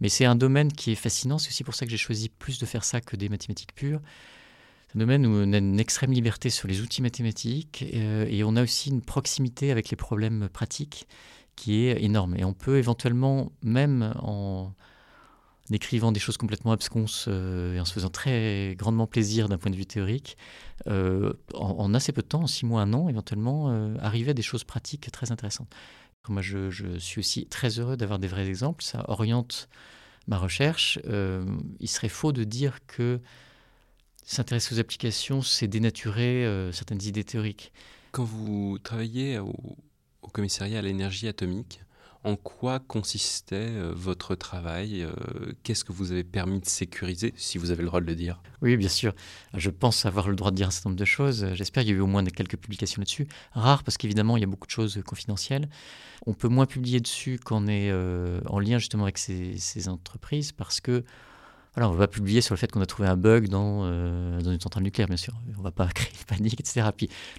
mais 0.00 0.08
c'est 0.08 0.24
un 0.24 0.36
domaine 0.36 0.72
qui 0.72 0.92
est 0.92 0.96
fascinant. 0.96 1.36
C'est 1.36 1.48
aussi 1.48 1.64
pour 1.64 1.74
ça 1.74 1.84
que 1.84 1.90
j'ai 1.90 1.98
choisi 1.98 2.30
plus 2.30 2.58
de 2.58 2.64
faire 2.64 2.84
ça 2.84 3.02
que 3.02 3.16
des 3.16 3.28
mathématiques 3.28 3.74
pures. 3.74 4.00
C'est 4.88 4.96
un 4.96 5.00
domaine 5.00 5.26
où 5.26 5.30
on 5.30 5.52
a 5.52 5.58
une 5.58 5.78
extrême 5.78 6.12
liberté 6.12 6.48
sur 6.48 6.68
les 6.68 6.80
outils 6.80 7.02
mathématiques 7.02 7.82
et 7.82 8.42
on 8.44 8.56
a 8.56 8.62
aussi 8.62 8.88
une 8.88 9.02
proximité 9.02 9.70
avec 9.70 9.90
les 9.90 9.96
problèmes 9.96 10.48
pratiques 10.50 11.06
qui 11.54 11.84
est 11.84 12.02
énorme. 12.02 12.34
Et 12.36 12.44
on 12.44 12.54
peut 12.54 12.78
éventuellement, 12.78 13.52
même 13.62 14.14
en 14.20 14.72
en 15.70 15.74
écrivant 15.74 16.12
des 16.12 16.20
choses 16.20 16.36
complètement 16.36 16.72
absconses 16.72 17.26
euh, 17.28 17.74
et 17.74 17.80
en 17.80 17.84
se 17.84 17.92
faisant 17.92 18.08
très 18.08 18.74
grandement 18.76 19.06
plaisir 19.06 19.48
d'un 19.48 19.58
point 19.58 19.70
de 19.70 19.76
vue 19.76 19.86
théorique, 19.86 20.36
euh, 20.86 21.32
en, 21.54 21.92
assez 21.94 22.12
peu 22.12 22.22
de 22.22 22.26
temps, 22.26 22.42
en 22.42 22.46
six 22.46 22.66
mois, 22.66 22.82
un 22.82 22.92
an, 22.92 23.08
éventuellement, 23.08 23.70
euh, 23.70 23.96
arriver 24.00 24.30
à 24.30 24.34
des 24.34 24.42
choses 24.42 24.64
pratiques 24.64 25.10
très 25.10 25.32
intéressantes. 25.32 25.72
Moi, 26.28 26.42
je, 26.42 26.70
je 26.70 26.98
suis 26.98 27.20
aussi 27.20 27.46
très 27.46 27.78
heureux 27.78 27.96
d'avoir 27.96 28.18
des 28.18 28.26
vrais 28.26 28.48
exemples. 28.48 28.82
Ça 28.82 29.04
oriente 29.08 29.68
ma 30.26 30.38
recherche. 30.38 30.98
il 31.78 31.88
serait 31.88 32.08
faux 32.08 32.32
de 32.32 32.42
dire 32.42 32.80
que 32.88 33.20
s'intéresser 34.24 34.74
aux 34.74 34.80
applications, 34.80 35.40
c'est 35.40 35.68
dénaturer 35.68 36.68
certaines 36.72 37.00
idées 37.04 37.22
théoriques. 37.22 37.72
Quand 38.10 38.24
vous 38.24 38.80
travaillez 38.82 39.38
au 39.38 39.76
commissariat 40.32 40.80
à 40.80 40.82
l'énergie 40.82 41.28
atomique, 41.28 41.80
en 42.26 42.34
quoi 42.34 42.80
consistait 42.80 43.54
euh, 43.54 43.92
votre 43.94 44.34
travail 44.34 45.02
euh, 45.02 45.12
Qu'est-ce 45.62 45.84
que 45.84 45.92
vous 45.92 46.10
avez 46.10 46.24
permis 46.24 46.58
de 46.58 46.66
sécuriser, 46.66 47.32
si 47.36 47.56
vous 47.56 47.70
avez 47.70 47.82
le 47.82 47.86
droit 47.86 48.00
de 48.00 48.06
le 48.06 48.16
dire? 48.16 48.42
Oui, 48.62 48.76
bien 48.76 48.88
sûr. 48.88 49.14
Je 49.54 49.70
pense 49.70 50.04
avoir 50.06 50.28
le 50.28 50.34
droit 50.34 50.50
de 50.50 50.56
dire 50.56 50.66
un 50.66 50.72
certain 50.72 50.90
nombre 50.90 50.98
de 50.98 51.04
choses. 51.04 51.46
J'espère 51.54 51.84
qu'il 51.84 51.92
y 51.92 51.94
a 51.94 51.98
eu 51.98 52.00
au 52.00 52.08
moins 52.08 52.24
quelques 52.24 52.56
publications 52.56 53.00
là-dessus. 53.00 53.28
Rare 53.52 53.84
parce 53.84 53.96
qu'évidemment, 53.96 54.36
il 54.36 54.40
y 54.40 54.44
a 54.44 54.48
beaucoup 54.48 54.66
de 54.66 54.72
choses 54.72 55.00
confidentielles. 55.06 55.68
On 56.26 56.34
peut 56.34 56.48
moins 56.48 56.66
publier 56.66 56.98
dessus 56.98 57.38
quand 57.42 57.68
est 57.68 57.90
euh, 57.92 58.40
en 58.46 58.58
lien 58.58 58.78
justement 58.78 59.04
avec 59.04 59.18
ces 59.18 59.88
entreprises 59.88 60.50
parce 60.50 60.80
que 60.80 61.04
alors, 61.76 61.92
on 61.92 61.94
va 61.94 62.08
publier 62.08 62.40
sur 62.40 62.54
le 62.54 62.58
fait 62.58 62.72
qu'on 62.72 62.80
a 62.80 62.86
trouvé 62.86 63.06
un 63.06 63.18
bug 63.18 63.48
dans, 63.48 63.82
euh, 63.84 64.40
une 64.40 64.60
centrale 64.60 64.82
nucléaire, 64.82 65.08
bien 65.08 65.18
sûr. 65.18 65.34
On 65.54 65.58
ne 65.58 65.62
va 65.62 65.72
pas 65.72 65.86
créer 65.94 66.10
une 66.18 66.24
panique, 66.24 66.58
etc. 66.58 66.88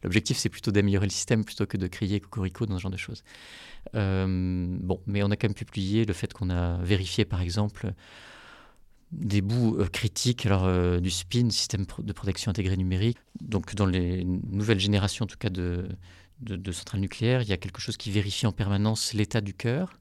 L'objectif, 0.04 0.38
c'est 0.38 0.50
plutôt 0.50 0.72
d'améliorer 0.72 1.08
le 1.08 1.12
système 1.12 1.44
plutôt 1.44 1.66
que 1.66 1.76
de 1.76 1.88
crier 1.88 2.20
cocorico 2.20 2.68
dans 2.68 2.78
ce 2.78 2.84
genre 2.84 2.92
de 2.92 2.98
choses. 2.98 3.24
Euh, 3.96 4.68
bon, 4.80 5.02
mais 5.08 5.24
on 5.24 5.32
a 5.32 5.36
quand 5.38 5.48
même 5.48 5.56
publié 5.56 6.06
le 6.06 6.14
fait 6.14 6.34
qu'on 6.34 6.52
a 6.52 6.78
vérifié, 6.84 7.26
par 7.26 7.42
exemple, 7.42 7.94
des 9.12 9.42
bouts 9.42 9.78
euh, 9.80 9.88
critiques 9.88 10.46
alors, 10.46 11.02
du 11.02 11.10
SPIN, 11.10 11.50
système 11.50 11.86
de 11.98 12.14
protection 12.14 12.52
intégré 12.52 12.78
numérique. 12.78 13.18
Donc, 13.42 13.74
dans 13.74 13.88
les 13.88 14.24
nouvelles 14.24 14.80
générations, 14.80 15.24
en 15.24 15.28
tout 15.28 15.38
cas, 15.40 15.50
de, 15.50 15.88
de 16.42 16.72
centrales 16.72 17.02
nucléaires, 17.02 17.42
il 17.42 17.50
y 17.50 17.54
a 17.54 17.58
quelque 17.58 17.82
chose 17.82 17.98
qui 17.98 18.12
vérifie 18.12 18.46
en 18.46 18.52
permanence 18.52 19.16
l'état 19.16 19.42
du 19.42 19.56
cœur. 19.56 19.98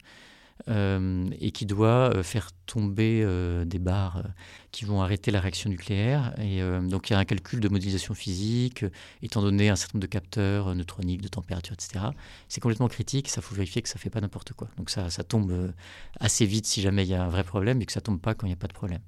Euh, 0.69 1.29
et 1.39 1.53
qui 1.53 1.65
doit 1.65 2.11
euh, 2.13 2.23
faire 2.23 2.51
tomber 2.65 3.23
euh, 3.23 3.65
des 3.65 3.79
barres 3.79 4.25
qui 4.73 4.85
vont 4.85 5.01
arrêter 5.01 5.31
la 5.31 5.41
réaction 5.41 5.71
nucléaire. 5.71 6.35
Et 6.41 6.61
donc 6.83 7.09
il 7.09 7.13
y 7.13 7.17
a 7.17 7.19
un 7.19 7.25
calcul 7.25 7.61
de 7.61 7.69
modélisation 7.69 8.15
physique, 8.15 8.85
étant 9.23 9.41
donné 9.41 9.71
un 9.71 9.77
certain 9.77 9.97
nombre 9.97 10.03
de 10.03 10.11
capteurs 10.11 10.75
neutroniques, 10.75 11.23
de 11.23 11.29
température, 11.29 11.73
etc. 11.73 12.07
C'est 12.49 12.61
complètement 12.61 12.89
critique, 12.89 13.29
ça 13.29 13.41
faut 13.41 13.55
vérifier 13.55 13.81
que 13.81 13.89
ça 13.89 13.95
ne 13.95 14.01
fait 14.01 14.11
pas 14.11 14.21
n'importe 14.21 14.53
quoi. 14.53 14.69
Donc 14.77 14.91
ça, 14.91 15.09
ça 15.09 15.25
tombe 15.25 15.73
assez 16.21 16.45
vite 16.45 16.67
si 16.67 16.83
jamais 16.83 17.05
il 17.05 17.09
y 17.09 17.15
a 17.15 17.25
un 17.25 17.29
vrai 17.29 17.43
problème 17.43 17.81
et 17.81 17.87
que 17.87 17.93
ça 17.93 18.01
ne 18.01 18.05
tombe 18.05 18.21
pas 18.21 18.35
quand 18.35 18.47
il 18.47 18.51
n'y 18.51 18.55
a 18.55 18.59
pas 18.59 18.67
de 18.67 18.75
problème. 18.75 19.01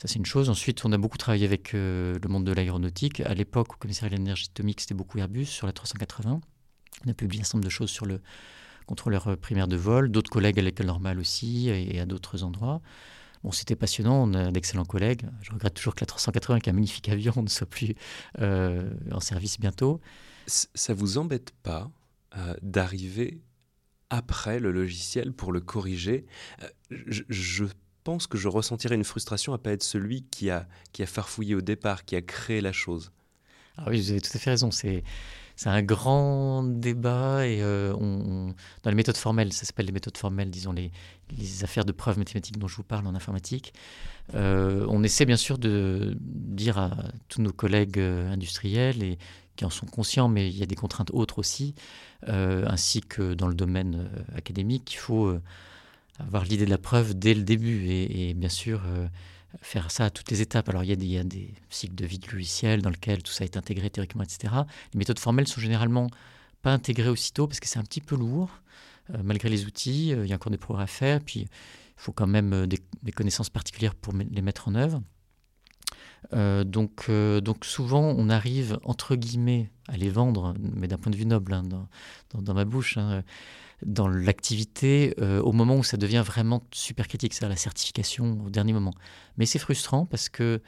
Ça, 0.00 0.08
c'est 0.08 0.16
une 0.16 0.26
chose. 0.26 0.50
Ensuite, 0.50 0.84
on 0.84 0.92
a 0.92 0.98
beaucoup 0.98 1.18
travaillé 1.18 1.44
avec 1.44 1.72
le 1.72 2.18
monde 2.28 2.44
de 2.44 2.52
l'aéronautique. 2.52 3.20
À 3.20 3.34
l'époque, 3.34 3.74
au 3.74 3.76
commissariat 3.76 4.10
de 4.10 4.16
l'énergie 4.16 4.48
atomique, 4.50 4.80
c'était 4.80 4.94
beaucoup 4.94 5.18
Airbus 5.18 5.46
sur 5.46 5.68
la 5.68 5.72
380. 5.72 6.40
On 7.06 7.10
a 7.10 7.14
publié 7.14 7.42
un 7.42 7.44
certain 7.44 7.58
nombre 7.58 7.66
de 7.66 7.70
choses 7.70 7.90
sur 7.90 8.06
le, 8.06 8.20
contrôleur 8.86 9.36
primaire 9.38 9.68
de 9.68 9.76
vol, 9.76 10.10
d'autres 10.10 10.30
collègues 10.30 10.58
à 10.58 10.62
l'école 10.62 10.86
normale 10.86 11.18
aussi 11.18 11.68
et 11.68 12.00
à 12.00 12.06
d'autres 12.06 12.42
endroits. 12.42 12.80
Bon, 13.46 13.52
c'était 13.52 13.76
passionnant, 13.76 14.28
on 14.28 14.34
a 14.34 14.50
d'excellents 14.50 14.84
collègues. 14.84 15.22
Je 15.40 15.52
regrette 15.52 15.74
toujours 15.74 15.94
que 15.94 16.00
la 16.00 16.06
380, 16.06 16.58
qui 16.58 16.68
est 16.68 16.72
un 16.72 16.74
magnifique 16.74 17.08
avion, 17.08 17.32
ne 17.42 17.48
soit 17.48 17.68
plus 17.68 17.94
euh, 18.40 18.90
en 19.12 19.20
service 19.20 19.60
bientôt. 19.60 20.00
Ça 20.46 20.94
vous 20.94 21.18
embête 21.18 21.52
pas 21.62 21.88
euh, 22.36 22.54
d'arriver 22.62 23.40
après 24.10 24.58
le 24.60 24.72
logiciel 24.72 25.32
pour 25.32 25.52
le 25.52 25.60
corriger? 25.60 26.26
Euh, 26.62 26.68
je, 27.08 27.64
pense 28.04 28.26
que 28.28 28.38
je 28.38 28.46
ressentirais 28.46 28.94
une 28.94 29.04
frustration 29.04 29.52
à 29.52 29.58
pas 29.58 29.72
être 29.72 29.82
celui 29.82 30.22
qui 30.24 30.50
a, 30.50 30.68
qui 30.92 31.02
a 31.02 31.06
farfouillé 31.06 31.56
au 31.56 31.60
départ, 31.60 32.04
qui 32.04 32.14
a 32.14 32.22
créé 32.22 32.60
la 32.60 32.72
chose. 32.72 33.10
Ah 33.76 33.86
oui, 33.88 34.00
vous 34.00 34.10
avez 34.10 34.20
tout 34.20 34.30
à 34.34 34.38
fait 34.38 34.50
raison. 34.50 34.70
C'est 34.70 35.02
c'est 35.56 35.70
un 35.70 35.82
grand 35.82 36.62
débat 36.62 37.46
et 37.46 37.62
euh, 37.62 37.94
dans 37.94 38.90
les 38.90 38.94
méthodes 38.94 39.16
formelles, 39.16 39.54
ça 39.54 39.64
s'appelle 39.64 39.86
les 39.86 39.92
méthodes 39.92 40.18
formelles, 40.18 40.50
disons 40.50 40.72
les, 40.72 40.92
affaires 41.64 41.86
de 41.86 41.92
preuves 41.92 42.18
mathématiques 42.18 42.58
dont 42.58 42.68
je 42.68 42.76
vous 42.76 42.82
parle 42.82 43.06
en 43.06 43.14
informatique. 43.14 43.72
Euh, 44.34 44.86
on 44.90 45.02
essaie 45.02 45.24
bien 45.24 45.38
sûr 45.38 45.56
de 45.56 46.14
dire 46.20 46.76
à 46.76 46.90
tous 47.28 47.40
nos 47.40 47.52
collègues 47.52 47.98
euh, 47.98 48.30
industriels 48.30 49.02
et 49.02 49.18
qui 49.56 49.64
en 49.64 49.70
sont 49.70 49.86
conscients, 49.86 50.28
mais 50.28 50.48
il 50.48 50.58
y 50.58 50.62
a 50.62 50.66
des 50.66 50.74
contraintes 50.74 51.10
autres 51.14 51.38
aussi, 51.38 51.74
ainsi 52.26 53.00
que 53.00 53.32
dans 53.32 53.48
le 53.48 53.54
domaine 53.54 54.10
académique, 54.34 54.84
qu'il 54.84 54.98
faut 54.98 55.34
avoir 56.18 56.44
l'idée 56.44 56.66
de 56.66 56.70
la 56.70 56.76
preuve 56.76 57.18
dès 57.18 57.32
le 57.32 57.42
début 57.42 57.88
et 57.88 58.34
bien 58.34 58.50
sûr 58.50 58.82
faire 59.60 59.90
ça 59.90 60.06
à 60.06 60.10
toutes 60.10 60.30
les 60.30 60.40
étapes. 60.42 60.68
Alors 60.68 60.84
il 60.84 60.90
y, 61.04 61.18
a 61.18 61.24
des, 61.24 61.54
cycles 61.70 61.94
de 61.94 62.06
vie 62.06 62.18
de 62.18 62.30
logiciel 62.30 62.82
dans 62.82 62.90
lesquels 62.90 63.22
tout 63.22 63.32
ça 63.32 63.44
est 63.44 63.56
intégré 63.56 63.90
théoriquement, 63.90 64.22
etc. 64.22 64.52
Les 64.92 64.98
méthodes 64.98 65.18
formelles 65.18 65.48
sont 65.48 65.60
généralement 65.60 66.08
pas 66.62 66.72
intégrées 66.72 67.08
aussitôt 67.08 67.46
parce 67.46 67.60
que 67.60 67.68
c'est 67.68 67.78
un 67.78 67.84
petit 67.84 68.00
peu 68.00 68.16
lourd. 68.16 68.50
Euh, 69.14 69.18
malgré 69.22 69.48
les 69.48 69.66
outils, 69.66 70.12
euh, 70.12 70.24
il 70.24 70.28
y 70.28 70.32
a 70.32 70.36
encore 70.36 70.50
des 70.50 70.58
progrès 70.58 70.84
à 70.84 70.88
faire. 70.88 71.20
Puis 71.20 71.40
il 71.40 71.48
faut 71.96 72.12
quand 72.12 72.26
même 72.26 72.52
euh, 72.52 72.66
des, 72.66 73.12
connaissances 73.12 73.50
particulières 73.50 73.94
pour 73.94 74.12
les 74.14 74.42
mettre 74.42 74.68
en 74.68 74.74
œuvre. 74.74 75.02
donc, 76.32 77.08
donc 77.08 77.64
souvent, 77.64 78.02
on 78.02 78.28
arrive, 78.28 78.78
entre 78.82 79.14
guillemets, 79.14 79.70
à 79.86 79.96
les 79.96 80.10
vendre, 80.10 80.54
mais 80.58 80.88
d'un 80.88 80.98
point 80.98 81.12
de 81.12 81.16
vue 81.16 81.24
noble, 81.24 81.54
hein, 81.54 81.62
dans, 82.34 82.54
ma 82.54 82.64
bouche, 82.64 82.96
hein, 82.96 83.22
dans 83.84 84.08
l'activité 84.08 85.14
euh, 85.20 85.40
au 85.42 85.52
moment 85.52 85.76
où 85.76 85.84
ça 85.84 85.96
devient 85.96 86.22
vraiment 86.24 86.62
super 86.72 87.08
critique, 87.08 87.34
c'est-à-dire 87.34 87.50
la 87.50 87.56
certification 87.56 88.38
au 88.46 88.50
dernier 88.50 88.72
moment. 88.72 88.94
Mais 89.36 89.46
c'est 89.46 89.58
frustrant 89.58 90.06
parce 90.06 90.28
que 90.28 90.62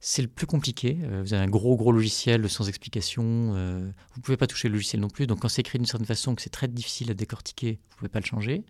c'est 0.00 0.22
le 0.22 0.28
plus 0.28 0.46
compliqué. 0.46 0.98
Euh, 1.02 1.22
vous 1.22 1.32
avez 1.32 1.42
un 1.42 1.48
gros 1.48 1.76
gros 1.76 1.92
logiciel 1.92 2.48
sans 2.50 2.68
explication. 2.68 3.24
Euh, 3.54 3.90
vous 4.12 4.20
ne 4.20 4.22
pouvez 4.22 4.36
pas 4.36 4.46
toucher 4.46 4.68
le 4.68 4.74
logiciel 4.74 5.00
non 5.00 5.08
plus. 5.08 5.26
Donc 5.26 5.40
quand 5.40 5.48
c'est 5.48 5.60
écrit 5.60 5.78
d'une 5.78 5.86
certaine 5.86 6.06
façon, 6.06 6.34
que 6.34 6.42
c'est 6.42 6.50
très 6.50 6.68
difficile 6.68 7.10
à 7.10 7.14
décortiquer, 7.14 7.80
vous 7.88 7.94
ne 7.94 7.98
pouvez 7.98 8.08
pas 8.10 8.20
le 8.20 8.26
changer. 8.26 8.64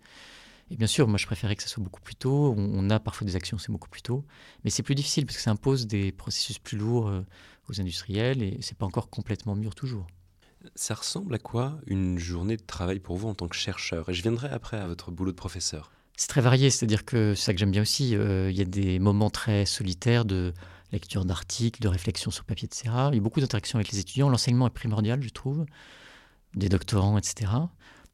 Et 0.71 0.77
bien 0.77 0.87
sûr, 0.87 1.07
moi 1.09 1.19
je 1.19 1.27
préférais 1.27 1.57
que 1.57 1.63
ça 1.63 1.69
soit 1.69 1.83
beaucoup 1.83 2.01
plus 2.01 2.17
tôt. 2.17 2.55
On, 2.57 2.91
a 2.91 2.99
parfois 3.01 3.25
des 3.27 3.37
actions, 3.37 3.59
c'est 3.59 3.71
beaucoup 3.71 3.89
plus 3.89 4.03
tôt. 4.03 4.25
Mais 4.65 4.71
c'est 4.71 4.83
plus 4.83 4.97
difficile 4.97 5.27
parce 5.27 5.37
que 5.37 5.43
ça 5.43 5.51
impose 5.51 5.87
des 5.87 6.11
processus 6.13 6.59
plus 6.59 6.77
lourds 6.77 7.13
aux 7.69 7.81
industriels 7.81 8.43
et 8.43 8.59
c'est 8.63 8.77
pas 8.77 8.87
encore 8.87 9.09
complètement 9.09 9.55
mûr 9.55 9.77
toujours. 9.77 10.07
Ça 10.75 10.95
ressemble 10.95 11.35
à 11.35 11.39
quoi 11.39 11.79
une 11.87 12.19
journée 12.19 12.57
de 12.57 12.63
travail 12.63 12.99
pour 12.99 13.17
vous 13.17 13.29
en 13.29 13.35
tant 13.35 13.49
que 13.49 13.57
chercheur? 13.57 14.09
Et 14.09 14.15
je 14.15 14.23
viendrai 14.23 14.49
après 14.49 14.79
à 14.79 14.87
votre 14.87 15.11
boulot 15.11 15.31
de 15.31 15.37
professeur. 15.37 15.93
C'est 16.17 16.29
très 16.29 16.41
varié, 16.41 16.71
c'est-à-dire 16.71 17.05
que 17.05 17.35
c'est 17.35 17.45
ça 17.45 17.53
que 17.53 17.59
j'aime 17.59 17.71
bien 17.71 17.83
aussi. 17.83 18.17
Euh, 18.17 18.51
il 18.51 18.57
y 18.57 18.63
a 18.63 18.65
des 18.65 18.99
moments 18.99 19.31
très 19.31 19.67
solitaires 19.67 20.25
de 20.25 20.55
lecture 20.93 21.25
d'articles, 21.25 21.81
de 21.83 21.89
réflexion 21.89 22.31
sur 22.31 22.45
papier, 22.45 22.67
etc. 22.67 22.95
Il 23.13 23.17
y 23.17 23.19
a 23.19 23.21
beaucoup 23.21 23.41
d'interactions 23.41 23.79
avec 23.79 23.93
les 23.93 23.99
étudiants. 23.99 24.29
L'enseignement 24.29 24.67
est 24.67 24.71
primordial, 24.71 25.23
je 25.23 25.29
trouve, 25.29 25.67
des 26.55 26.69
doctorants, 26.69 27.19
etc. 27.19 27.53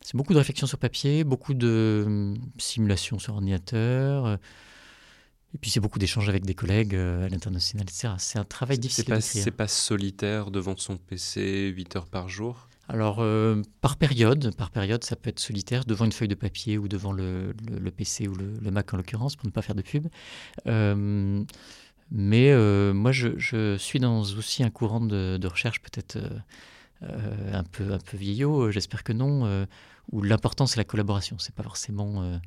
c'est 0.01 0.17
beaucoup 0.17 0.33
de 0.33 0.39
réflexion 0.39 0.67
sur 0.67 0.79
papier, 0.79 1.23
beaucoup 1.23 1.55
de 1.55 2.03
hum, 2.07 2.39
simulation 2.59 3.19
sur 3.19 3.35
ordinateur. 3.35 4.39
Et 5.55 5.59
puis 5.59 5.71
c'est 5.71 5.81
beaucoup 5.81 5.99
d'échanges 5.99 6.29
avec 6.29 6.45
des 6.45 6.55
collègues 6.55 6.95
à 6.95 7.29
l'international, 7.29 7.87
etc. 7.87 8.15
C'est 8.19 8.39
un 8.39 8.45
travail 8.45 8.79
difficile. 8.79 9.05
C'est 9.21 9.51
pas, 9.51 9.65
pas 9.65 9.69
solitaire 9.69 10.51
devant 10.51 10.77
son 10.77 10.97
PC 10.97 11.69
8 11.69 11.97
heures 11.97 12.07
par 12.07 12.29
jour? 12.29 12.69
Alors, 12.89 13.21
euh, 13.21 13.63
par 13.81 13.97
période, 13.97 14.55
par 14.57 14.71
période, 14.71 15.05
ça 15.05 15.17
peut 15.17 15.31
être 15.31 15.41
solitaire, 15.41 15.85
devant 15.85 16.05
une 16.05 16.13
feuille 16.13 16.29
de 16.29 16.35
papier 16.35 16.79
ou 16.79 16.89
devant 16.89 17.13
le, 17.13 17.55
PC 17.97 18.29
ou 18.29 18.35
le, 18.35 18.71
Mac 18.71 18.93
en 18.93 18.97
l'occurrence, 18.97 19.37
pour 19.37 19.47
ne 19.47 19.51
pas 19.51 19.63
faire 19.63 19.75
de 19.75 19.83
pub. 19.83 20.09
Euh, 20.67 21.43
mais 22.11 22.51
euh, 22.51 22.93
moi, 22.93 23.13
je, 23.13 23.77
suis 23.79 23.99
dans 24.01 24.21
aussi 24.21 24.63
un 24.63 24.71
courant 24.71 25.01
de, 25.01 25.47
recherche 25.47 25.81
peut-être 25.81 26.19
un, 27.01 27.65
peu, 27.65 27.93
un 27.93 27.99
peu 27.99 28.17
vieillot, 28.17 28.71
j'espère 28.71 29.05
que 29.05 29.13
non, 29.13 29.67
où 30.11 30.23
l'important 30.23 30.67
c'est 30.67 30.77
la 30.77 30.85
collaboration. 30.85 31.39
C'est 31.39 31.55
pas 31.55 31.63
forcément 31.63 32.39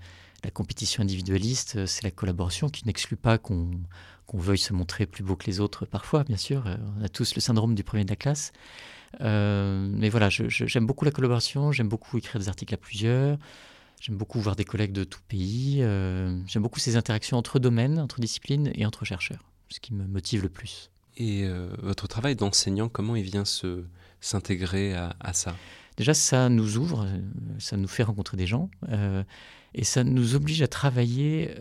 la 0.44 0.51
compétition 0.51 1.01
individualiste, 1.01 1.86
c'est 1.86 2.04
la 2.04 2.12
collaboration 2.12 2.70
qui 2.70 2.86
n'exclut 2.86 3.18
pas 3.18 3.38
qu'on 3.38 3.70
veuille 4.34 4.58
se 4.58 4.74
montrer 4.74 5.06
plus 5.06 5.24
beau 5.24 5.36
que 5.36 5.46
les 5.46 5.60
autres 5.60 5.86
parfois, 5.86 6.24
bien 6.24 6.38
sûr. 6.38 6.65
On 7.00 7.04
a 7.04 7.10
tous 7.10 7.36
le 7.36 7.42
syndrome 7.42 7.74
du 7.74 7.84
premier 7.84 8.04
de 8.04 8.10
la 8.10 8.15
classe. 8.15 8.51
Euh, 9.22 9.88
mais 9.92 10.10
voilà, 10.10 10.30
j'aime 10.30 10.86
beaucoup 10.86 11.06
la 11.06 11.12
collaboration, 11.12 11.72
j'aime 11.72 11.88
beaucoup 11.88 12.18
écrire 12.18 12.39
des 12.39 12.50
articles 12.50 12.74
à 12.74 12.77
plusieurs, 12.77 13.38
j'aime 14.00 14.18
beaucoup 14.18 14.39
voir 14.39 14.56
des 14.56 14.65
collègues 14.65 14.92
de 14.92 15.04
tout 15.04 15.22
pays, 15.27 15.80
euh, 15.82 16.38
j'aime 16.48 16.63
beaucoup 16.63 16.80
ces 16.80 16.98
interactions 16.98 17.38
entre 17.38 17.60
domaines, 17.60 18.00
entre 18.00 18.20
disciplines 18.20 18.72
et 18.75 18.86
entre 18.86 19.06
chercheurs, 19.06 19.44
ce 19.70 19.80
qui 19.80 19.94
me 19.94 20.06
motive 20.06 20.44
le 20.44 20.50
plus. 20.50 20.89
Et 21.18 21.44
euh, 21.46 21.70
votre 21.82 22.08
travail 22.08 22.36
d'enseignant, 22.36 22.89
comment 22.89 23.15
il 23.15 23.24
vient 23.24 23.44
s'intégrer 24.20 24.94
à, 24.94 25.15
à, 25.20 25.34
ça? 25.34 25.56
Déjà, 25.96 26.13
ça 26.13 26.50
nous 26.50 26.77
ouvre, 26.77 27.08
ça 27.58 27.77
nous 27.77 27.88
fait 27.88 28.04
rencontrer 28.04 28.36
des 28.36 28.48
gens, 28.48 28.70
et 29.77 29.84
ça 29.84 30.03
nous 30.03 30.36
oblige 30.36 30.62
à 30.62 30.67
travailler, 30.67 31.51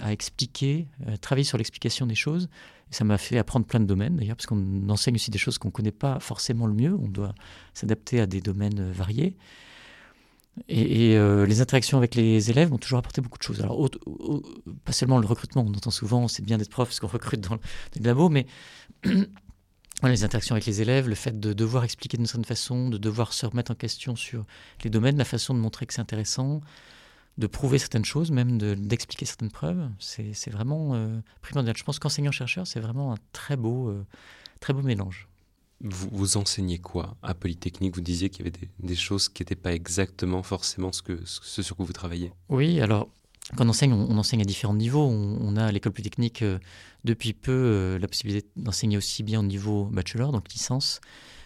à 0.00 0.12
expliquer, 0.12 0.86
à 1.06 1.16
travailler 1.16 1.44
sur 1.44 1.56
l'explication 1.58 2.06
des 2.06 2.14
choses, 2.14 2.48
ça 2.90 3.04
m'a 3.04 3.18
fait 3.18 3.38
apprendre 3.38 3.66
plein 3.66 3.80
de 3.80 3.84
domaines 3.84 4.16
d'ailleurs, 4.16 4.36
parce 4.36 4.46
qu'on 4.46 4.88
enseigne 4.88 5.14
aussi 5.14 5.30
des 5.30 5.38
choses 5.38 5.58
qu'on 5.58 5.68
ne 5.68 5.72
connaît 5.72 5.92
pas 5.92 6.20
forcément 6.20 6.66
le 6.66 6.74
mieux. 6.74 6.94
On 6.94 7.08
doit 7.08 7.34
s'adapter 7.74 8.20
à 8.20 8.26
des 8.26 8.40
domaines 8.40 8.80
euh, 8.80 8.92
variés. 8.92 9.36
Et, 10.68 11.16
euh, 11.16 11.46
les 11.46 11.60
interactions 11.60 11.98
avec 11.98 12.16
les 12.16 12.50
élèves 12.50 12.70
m'ont 12.70 12.78
toujours 12.78 12.98
apporté 12.98 13.20
beaucoup 13.20 13.38
de 13.38 13.42
choses. 13.42 13.60
Alors, 13.60 13.88
pas 14.84 14.92
seulement 14.92 15.18
le 15.18 15.26
recrutement, 15.26 15.64
on 15.66 15.70
entend 15.70 15.90
souvent 15.90 16.26
c'est 16.26 16.44
bien 16.44 16.58
d'être 16.58 16.70
prof 16.70 16.88
parce 16.88 16.98
qu'on 16.98 17.06
recrute 17.18 17.40
dans 17.40 17.54
le, 17.54 17.60
labo, 18.02 18.28
mais 18.28 18.46
les 19.04 20.24
interactions 20.24 20.54
avec 20.54 20.66
les 20.66 20.80
élèves, 20.80 21.08
le 21.08 21.14
fait 21.14 21.38
de 21.38 21.52
devoir 21.52 21.84
expliquer 21.84 22.16
d'une 22.16 22.26
certaine 22.26 22.44
façon, 22.44 22.88
de 22.88 22.98
devoir 22.98 23.32
se 23.34 23.46
remettre 23.46 23.70
en 23.70 23.76
question 23.76 24.16
sur 24.16 24.46
les 24.82 24.90
domaines, 24.90 25.16
la 25.16 25.24
façon 25.24 25.54
de 25.54 25.60
montrer 25.60 25.86
que 25.86 25.94
c'est 25.94 26.00
intéressant, 26.00 26.60
de 27.38 27.46
prouver 27.46 27.78
certaines 27.78 28.04
choses, 28.04 28.30
même 28.32 28.58
d'expliquer 28.58 29.24
certaines 29.24 29.50
preuves. 29.50 29.88
C'est 30.00 30.50
vraiment 30.50 30.94
euh, 30.94 31.20
primordial. 31.40 31.76
Je 31.76 31.84
pense 31.84 32.00
qu'enseignant-chercheur, 32.00 32.66
c'est 32.66 32.80
vraiment 32.80 33.12
un 33.12 33.18
très 33.32 33.56
beau, 33.56 33.88
euh, 33.88 34.04
très 34.60 34.72
beau 34.72 34.82
mélange. 34.82 35.28
Vous, 35.80 36.08
vous, 36.10 36.36
enseignez 36.36 36.78
quoi 36.78 37.16
à 37.22 37.34
Polytechnique? 37.34 37.94
Vous 37.94 38.00
disiez 38.00 38.28
qu'il 38.28 38.44
y 38.44 38.48
avait 38.48 38.68
des, 38.80 38.96
choses 38.96 39.28
qui 39.28 39.42
n'étaient 39.42 39.54
pas 39.54 39.72
exactement 39.72 40.42
forcément 40.42 40.90
ce, 40.90 41.02
que, 41.02 41.20
ce 41.24 41.62
sur 41.62 41.76
quoi 41.76 41.86
vous 41.86 41.92
travaillez. 41.92 42.32
Oui, 42.48 42.80
alors 42.80 43.08
quand 43.56 43.64
on 43.64 43.68
enseigne, 43.68 43.92
on, 43.92 44.18
enseigne 44.18 44.42
à 44.42 44.44
différents 44.44 44.74
niveaux. 44.74 45.06
On, 45.06 45.56
a 45.56 45.66
à 45.66 45.72
l'école 45.72 45.92
Polytechnique 45.92 46.42
euh, 46.42 46.58
depuis 47.04 47.32
peu 47.34 47.96
la 48.00 48.08
possibilité 48.08 48.48
d'enseigner 48.56 48.96
aussi 48.96 49.22
bien 49.22 49.38
au 49.38 49.44
niveau 49.44 49.84
bachelor, 49.84 50.32
donc 50.32 50.52
licence, 50.52 51.00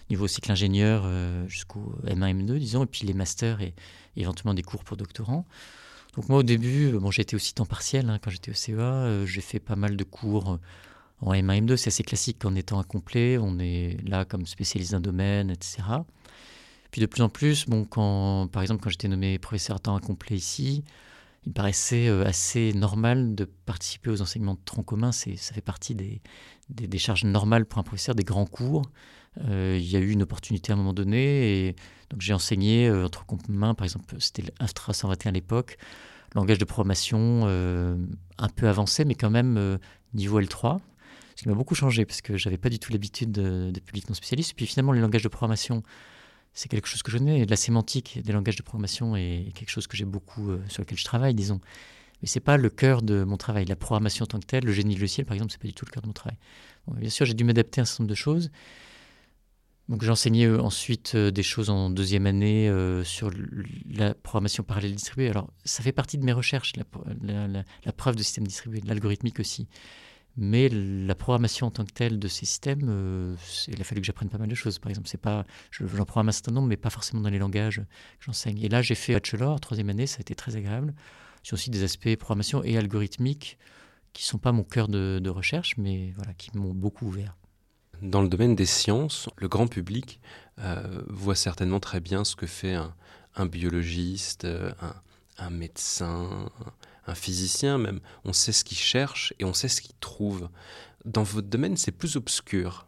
niveau 0.08 0.26
cycle 0.26 0.50
ingénieur 0.50 1.06
jusqu'au 1.46 1.94
M1, 2.06 2.34
M2, 2.34 2.58
disons, 2.58 2.84
et 2.84 2.86
puis 2.86 3.06
les 3.06 3.12
masters 3.12 3.60
et 3.60 3.74
éventuellement 4.16 4.54
des 4.54 4.62
cours 4.62 4.82
pour 4.82 4.96
doctorants. 4.96 5.46
Donc 6.14 6.28
moi 6.28 6.38
au 6.38 6.42
début, 6.42 6.90
bon, 6.92 7.10
j'ai 7.10 7.22
été 7.22 7.36
aussi 7.36 7.54
temps 7.54 7.66
partiel 7.66 8.10
hein, 8.10 8.18
quand 8.22 8.30
j'étais 8.30 8.50
au 8.50 8.54
CEA, 8.54 8.80
euh, 8.80 9.26
j'ai 9.26 9.40
fait 9.40 9.60
pas 9.60 9.76
mal 9.76 9.96
de 9.96 10.04
cours 10.04 10.58
en 11.22 11.32
M1, 11.32 11.64
M2, 11.64 11.76
c'est 11.76 11.88
assez 11.88 12.02
classique 12.02 12.44
en 12.44 12.54
étant 12.54 12.78
incomplet, 12.78 13.38
on 13.38 13.58
est 13.58 13.96
là 14.06 14.24
comme 14.24 14.44
spécialiste 14.46 14.92
d'un 14.92 15.00
domaine, 15.00 15.50
etc. 15.50 15.82
Puis 16.90 17.00
de 17.00 17.06
plus 17.06 17.22
en 17.22 17.30
plus, 17.30 17.66
bon, 17.66 17.84
quand, 17.84 18.48
par 18.52 18.60
exemple 18.60 18.82
quand 18.82 18.90
j'étais 18.90 19.08
nommé 19.08 19.38
professeur 19.38 19.76
à 19.76 19.78
temps 19.78 19.96
incomplet 19.96 20.36
ici, 20.36 20.84
il 21.44 21.52
paraissait 21.52 22.08
euh, 22.08 22.24
assez 22.24 22.72
normal 22.72 23.34
de 23.34 23.44
participer 23.44 24.10
aux 24.10 24.22
enseignements 24.22 24.54
de 24.54 24.60
tronc 24.64 24.84
commun, 24.84 25.12
ça 25.12 25.30
fait 25.36 25.60
partie 25.60 25.94
des, 25.94 26.20
des, 26.70 26.98
charges 26.98 27.24
normales 27.24 27.66
pour 27.66 27.78
un 27.78 27.82
professeur, 27.82 28.14
des 28.14 28.24
grands 28.24 28.46
cours. 28.46 28.82
Euh, 29.48 29.78
il 29.80 29.90
y 29.90 29.96
a 29.96 29.98
eu 29.98 30.10
une 30.10 30.22
opportunité 30.22 30.72
à 30.72 30.74
un 30.74 30.78
moment 30.78 30.92
donné 30.92 31.74
donc 32.12 32.20
j'ai 32.20 32.34
enseigné 32.34 32.88
euh, 32.88 33.06
entre 33.06 33.24
commun, 33.24 33.74
par 33.74 33.84
exemple, 33.84 34.14
c'était 34.18 34.44
l'Infra 34.60 34.92
121 34.92 35.30
à 35.30 35.32
l'époque, 35.32 35.78
langage 36.34 36.58
de 36.58 36.66
programmation 36.66 37.44
euh, 37.46 37.96
un 38.36 38.48
peu 38.48 38.68
avancé, 38.68 39.06
mais 39.06 39.14
quand 39.14 39.30
même 39.30 39.78
niveau 40.12 40.40
L3. 40.40 40.78
Ce 41.34 41.42
qui 41.42 41.48
m'a 41.48 41.54
beaucoup 41.54 41.74
changé 41.74 42.04
parce 42.04 42.20
que 42.20 42.36
j'avais 42.36 42.58
pas 42.58 42.68
du 42.68 42.78
tout 42.78 42.92
l'habitude 42.92 43.32
de, 43.32 43.72
publics 43.80 44.06
non 44.10 44.14
spécialistes. 44.14 44.50
Et 44.50 44.54
puis 44.54 44.66
finalement, 44.66 44.92
les 44.92 45.00
langages 45.00 45.22
de 45.22 45.28
programmation, 45.28 45.82
c'est 46.54 46.68
quelque 46.68 46.86
chose 46.86 47.02
que 47.02 47.10
je 47.10 47.18
connais. 47.18 47.44
La 47.46 47.56
sémantique 47.56 48.20
des 48.22 48.32
langages 48.32 48.56
de 48.56 48.62
programmation 48.62 49.16
est 49.16 49.52
quelque 49.54 49.70
chose 49.70 49.86
que 49.86 49.96
j'ai 49.96 50.04
beaucoup, 50.04 50.52
sur 50.68 50.82
lequel 50.82 50.98
je 50.98 51.04
travaille, 51.04 51.34
disons. 51.34 51.60
Mais 52.20 52.28
c'est 52.28 52.40
pas 52.40 52.56
le 52.56 52.70
cœur 52.70 53.02
de 53.02 53.24
mon 53.24 53.36
travail. 53.36 53.64
La 53.64 53.76
programmation 53.76 54.24
en 54.24 54.26
tant 54.26 54.38
que 54.38 54.46
telle, 54.46 54.64
le 54.64 54.72
génie 54.72 54.94
logiciel, 54.94 55.26
par 55.26 55.34
exemple, 55.34 55.52
c'est 55.52 55.60
pas 55.60 55.68
du 55.68 55.74
tout 55.74 55.84
le 55.84 55.90
cœur 55.90 56.02
de 56.02 56.06
mon 56.06 56.12
travail. 56.12 56.36
bien 56.96 57.10
sûr, 57.10 57.26
j'ai 57.26 57.34
dû 57.34 57.44
m'adapter 57.44 57.80
à 57.80 57.82
un 57.82 57.84
certain 57.84 58.04
nombre 58.04 58.10
de 58.10 58.16
choses. 58.16 58.50
Donc 59.88 60.02
j'ai 60.02 60.46
euh, 60.46 60.60
ensuite 60.60 61.14
euh, 61.16 61.30
des 61.30 61.42
choses 61.42 61.68
en 61.68 61.90
deuxième 61.90 62.26
année 62.26 62.68
euh, 62.68 63.02
sur 63.04 63.30
la 63.90 64.14
programmation 64.14 64.62
parallèle 64.62 64.94
distribuée. 64.94 65.28
Alors 65.28 65.50
ça 65.64 65.82
fait 65.82 65.92
partie 65.92 66.18
de 66.18 66.24
mes 66.24 66.32
recherches, 66.32 66.72
la, 66.76 67.92
preuve 67.92 68.16
de 68.16 68.22
système 68.22 68.46
distribué, 68.46 68.80
l'algorithmique 68.86 69.40
aussi. 69.40 69.66
Mais 70.36 70.68
la 70.70 71.14
programmation 71.14 71.66
en 71.66 71.70
tant 71.70 71.84
que 71.84 71.92
telle 71.92 72.18
de 72.18 72.28
ces 72.28 72.46
systèmes, 72.46 73.36
il 73.68 73.80
a 73.80 73.84
fallu 73.84 74.00
que 74.00 74.06
j'apprenne 74.06 74.30
pas 74.30 74.38
mal 74.38 74.48
de 74.48 74.54
choses. 74.54 74.78
Par 74.78 74.90
exemple, 74.90 75.08
c'est 75.08 75.20
pas, 75.20 75.44
j'en 75.70 76.04
programme 76.04 76.30
un 76.30 76.32
certain 76.32 76.52
nombre, 76.52 76.68
mais 76.68 76.78
pas 76.78 76.90
forcément 76.90 77.20
dans 77.20 77.28
les 77.28 77.38
langages 77.38 77.82
que 78.18 78.24
j'enseigne. 78.24 78.58
Et 78.62 78.68
là, 78.68 78.80
j'ai 78.80 78.94
fait 78.94 79.12
bachelor, 79.12 79.60
troisième 79.60 79.90
année, 79.90 80.06
ça 80.06 80.18
a 80.18 80.20
été 80.20 80.34
très 80.34 80.56
agréable. 80.56 80.94
Sur 81.42 81.54
aussi 81.54 81.70
des 81.70 81.82
aspects 81.82 82.14
programmation 82.16 82.64
et 82.64 82.78
algorithmique 82.78 83.58
qui 84.12 84.24
sont 84.24 84.38
pas 84.38 84.52
mon 84.52 84.62
cœur 84.62 84.88
de, 84.88 85.28
recherche, 85.28 85.76
mais 85.76 86.12
voilà, 86.16 86.34
qui 86.34 86.56
m'ont 86.56 86.74
beaucoup 86.74 87.06
ouvert 87.06 87.36
dans 88.00 88.20
le 88.20 88.28
domaine 88.28 88.56
des 88.56 88.66
sciences, 88.66 89.28
le 89.36 89.46
grand 89.46 89.68
public 89.68 90.20
euh, 90.58 91.02
voit 91.06 91.36
certainement 91.36 91.78
très 91.78 92.00
bien 92.00 92.24
ce 92.24 92.34
que 92.34 92.48
fait 92.48 92.74
un, 92.74 93.46
biologiste, 93.46 94.44
euh, 94.44 94.72
un, 95.38 95.50
médecin, 95.50 96.50
physicien 97.14 97.78
même. 97.78 98.00
On 98.24 98.32
sait 98.32 98.52
ce 98.52 98.64
qu'il 98.64 98.78
cherche 98.78 99.34
et 99.38 99.44
on 99.44 99.54
sait 99.54 99.68
ce 99.68 99.80
qu'il 99.80 99.94
trouve. 100.00 100.48
Dans 101.04 101.22
votre 101.22 101.48
domaine, 101.48 101.76
c'est 101.76 101.92
plus 101.92 102.16
obscur. 102.16 102.86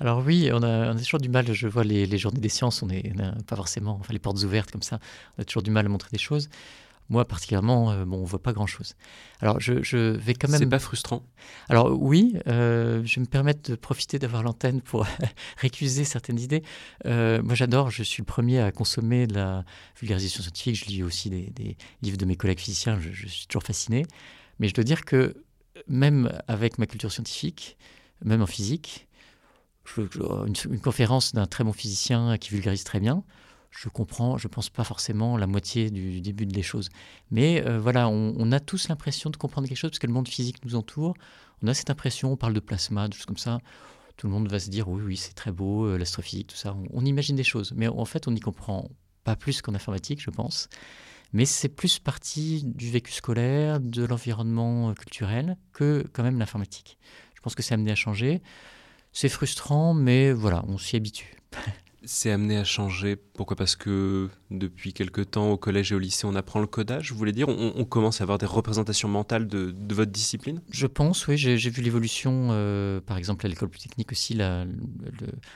Alors 0.00 0.24
oui, 0.24 0.50
on 0.52 0.62
a, 0.62 0.94
toujours 0.96 1.20
du 1.20 1.28
mal, 1.28 1.52
je 1.52 1.68
vois 1.68 1.84
les, 1.84 2.18
journées 2.18 2.40
des 2.40 2.48
sciences, 2.48 2.82
on 2.82 2.86
n'a 2.86 3.32
pas 3.46 3.54
forcément 3.54 3.98
enfin, 4.00 4.12
les 4.12 4.18
portes 4.18 4.42
ouvertes 4.42 4.72
comme 4.72 4.82
ça, 4.82 4.98
on 5.38 5.42
a 5.42 5.44
toujours 5.44 5.62
du 5.62 5.70
mal 5.70 5.86
à 5.86 5.88
montrer 5.88 6.08
des 6.10 6.18
choses. 6.18 6.48
Moi, 7.10 7.26
particulièrement, 7.26 7.90
euh, 7.90 8.04
bon, 8.06 8.18
on 8.18 8.24
voit 8.24 8.42
pas 8.42 8.52
grand-chose. 8.52 8.94
Alors, 9.40 9.60
je, 9.60 10.16
vais 10.16 10.34
quand 10.34 10.48
même. 10.48 10.58
C'est 10.58 10.66
pas 10.66 10.78
frustrant 10.78 11.22
Alors 11.68 11.92
oui, 12.00 12.36
euh, 12.46 13.02
je 13.04 13.20
me 13.20 13.26
permettre 13.26 13.70
de 13.70 13.76
profiter 13.76 14.18
d'avoir 14.18 14.42
l'antenne 14.42 14.80
pour 14.80 15.06
récuser 15.58 16.04
certaines 16.04 16.38
idées. 16.38 16.62
Euh, 17.04 17.42
moi, 17.42 17.54
j'adore. 17.54 17.90
Je 17.90 18.02
suis 18.02 18.22
le 18.22 18.26
premier 18.26 18.60
à 18.60 18.72
consommer 18.72 19.26
de 19.26 19.34
la 19.34 19.64
vulgarisation 20.00 20.42
scientifique. 20.42 20.76
Je 20.76 20.86
lis 20.86 21.02
aussi 21.02 21.28
des, 21.28 21.76
livres 22.00 22.16
de 22.16 22.24
mes 22.24 22.36
collègues 22.36 22.60
physiciens. 22.60 22.98
Je, 22.98 23.26
suis 23.26 23.46
toujours 23.46 23.64
fasciné. 23.64 24.06
Mais 24.58 24.68
je 24.68 24.74
dois 24.74 24.84
dire 24.84 25.04
que 25.04 25.34
même 25.88 26.32
avec 26.48 26.78
ma 26.78 26.86
culture 26.86 27.12
scientifique, 27.12 27.76
même 28.24 28.40
en 28.40 28.46
physique, 28.46 29.08
une 29.98 30.80
conférence 30.80 31.34
d'un 31.34 31.46
très 31.46 31.64
bon 31.64 31.74
physicien 31.74 32.38
qui 32.38 32.50
vulgarise 32.50 32.84
très 32.84 33.00
bien 33.00 33.24
je 33.76 33.88
comprends, 33.88 34.38
je 34.38 34.48
pense 34.48 34.70
pas 34.70 34.84
forcément 34.84 35.36
la 35.36 35.46
moitié 35.46 35.90
du 35.90 36.20
début 36.20 36.46
des 36.46 36.62
choses. 36.62 36.90
Mais 37.30 37.66
euh, 37.66 37.80
voilà, 37.80 38.08
on, 38.08 38.52
a 38.52 38.60
tous 38.60 38.88
l'impression 38.88 39.30
de 39.30 39.36
comprendre 39.36 39.66
quelque 39.66 39.76
chose 39.76 39.90
parce 39.90 39.98
que 39.98 40.06
le 40.06 40.12
monde 40.12 40.28
physique 40.28 40.64
nous 40.64 40.76
entoure. 40.76 41.14
On 41.62 41.66
a 41.66 41.74
cette 41.74 41.90
impression, 41.90 42.32
on 42.32 42.36
parle 42.36 42.54
de 42.54 42.60
plasma, 42.60 43.08
de 43.08 43.14
choses 43.14 43.26
comme 43.26 43.36
ça. 43.36 43.58
Tout 44.16 44.28
le 44.28 44.32
monde 44.32 44.48
va 44.48 44.60
se 44.60 44.70
dire 44.70 44.88
oui, 44.88 45.02
oui, 45.04 45.16
c'est 45.16 45.34
très 45.34 45.50
beau, 45.50 45.86
euh, 45.86 45.98
l'astrophysique, 45.98 46.48
tout 46.48 46.56
ça. 46.56 46.76
On, 46.92 47.04
imagine 47.04 47.34
des 47.34 47.44
choses, 47.44 47.72
mais 47.74 47.88
en 47.88 48.04
fait, 48.04 48.28
on 48.28 48.30
n'y 48.30 48.40
comprend 48.40 48.88
pas 49.24 49.34
plus 49.34 49.60
qu'en 49.60 49.74
informatique, 49.74 50.20
je 50.22 50.30
pense. 50.30 50.68
Mais 51.32 51.44
c'est 51.44 51.68
plus 51.68 51.98
partie 51.98 52.62
du 52.64 52.90
vécu 52.90 53.10
scolaire, 53.10 53.80
de 53.80 54.04
l'environnement 54.04 54.90
euh, 54.90 54.94
culturel 54.94 55.56
que 55.72 56.06
quand 56.12 56.22
même 56.22 56.38
l'informatique. 56.38 56.96
Je 57.34 57.40
pense 57.40 57.56
que 57.56 57.62
c'est 57.62 57.74
amené 57.74 57.90
à 57.90 57.96
changer. 57.96 58.40
C'est 59.12 59.28
frustrant, 59.28 59.94
mais 59.94 60.32
voilà, 60.32 60.64
on 60.68 60.78
s'y 60.78 60.94
habitue. 60.94 61.36
c'est 62.06 62.30
amené 62.30 62.56
à 62.56 62.64
changer. 62.64 63.16
Pourquoi? 63.16 63.56
Parce 63.56 63.76
que 63.76 64.28
depuis 64.50 64.92
quelque 64.92 65.20
temps, 65.20 65.50
au 65.50 65.56
collège 65.56 65.92
et 65.92 65.94
au 65.94 65.98
lycée, 65.98 66.26
on 66.26 66.34
apprend 66.34 66.60
le 66.60 66.66
codage. 66.66 67.12
Vous 67.12 67.18
voulez 67.18 67.32
dire, 67.32 67.48
on, 67.48 67.84
commence 67.84 68.20
à 68.20 68.24
avoir 68.24 68.38
des 68.38 68.46
représentations 68.46 69.08
mentales 69.08 69.46
de, 69.46 69.74
votre 69.94 70.10
discipline? 70.10 70.60
Je 70.70 70.86
pense, 70.86 71.26
oui. 71.26 71.36
J'ai 71.36 71.56
vu 71.56 71.82
l'évolution, 71.82 72.48
euh, 72.50 73.00
par 73.00 73.16
exemple, 73.18 73.46
à 73.46 73.48
l'école 73.48 73.68
polytechnique 73.68 74.12
aussi, 74.12 74.34
le, 74.34 74.66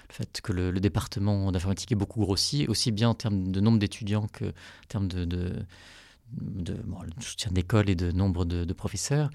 fait 0.09 0.41
que 0.43 0.53
le, 0.53 0.79
département 0.79 1.51
d'informatique 1.51 1.93
est 1.93 1.97
beaucoup 1.97 2.21
grossi, 2.21 2.67
aussi 2.69 2.93
bien 2.93 3.09
en 3.09 3.15
termes 3.15 3.51
de 3.51 3.61
nombre 3.61 3.79
d'étudiants 3.79 4.29
que 4.33 4.45
en 4.45 4.89
termes 4.89 5.09
de 5.09 5.53
soutien 7.21 7.51
d'école 7.53 7.89
et 7.91 7.95
de 7.95 8.13
nombre 8.13 8.45
de, 8.45 8.73
professeurs. 8.73 9.31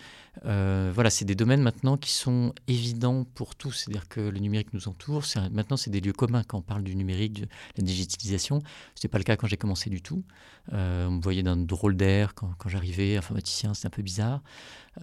Euh, 0.45 0.91
voilà, 0.93 1.09
c'est 1.09 1.25
des 1.25 1.35
domaines 1.35 1.61
maintenant 1.61 1.97
qui 1.97 2.11
sont 2.11 2.53
évidents 2.67 3.25
pour 3.35 3.55
tous. 3.55 3.71
C'est-à-dire 3.71 4.07
que 4.07 4.21
le 4.21 4.39
numérique 4.39 4.73
nous 4.73 4.87
entoure. 4.87 5.23
Maintenant, 5.51 5.77
c'est 5.77 5.89
des 5.89 6.01
lieux 6.01 6.13
communs 6.13 6.43
quand 6.43 6.59
on 6.59 6.61
parle 6.61 6.83
du 6.83 6.95
numérique, 6.95 7.41
de 7.41 7.47
la 7.77 7.83
digitalisation. 7.83 8.59
Ce 8.59 8.99
n'était 8.99 9.07
pas 9.07 9.17
le 9.17 9.23
cas 9.23 9.35
quand 9.35 9.47
j'ai 9.47 9.57
commencé 9.57 9.89
du 9.89 10.01
tout. 10.01 10.23
Euh, 10.71 11.07
on 11.07 11.11
me 11.11 11.21
voyait 11.21 11.43
d'un 11.43 11.57
drôle 11.57 11.95
d'air 11.95 12.35
quand, 12.35 12.55
j'arrivais, 12.67 13.17
informaticien, 13.17 13.73
c'était 13.73 13.87
un 13.87 13.91
peu 13.91 14.01
bizarre. 14.01 14.41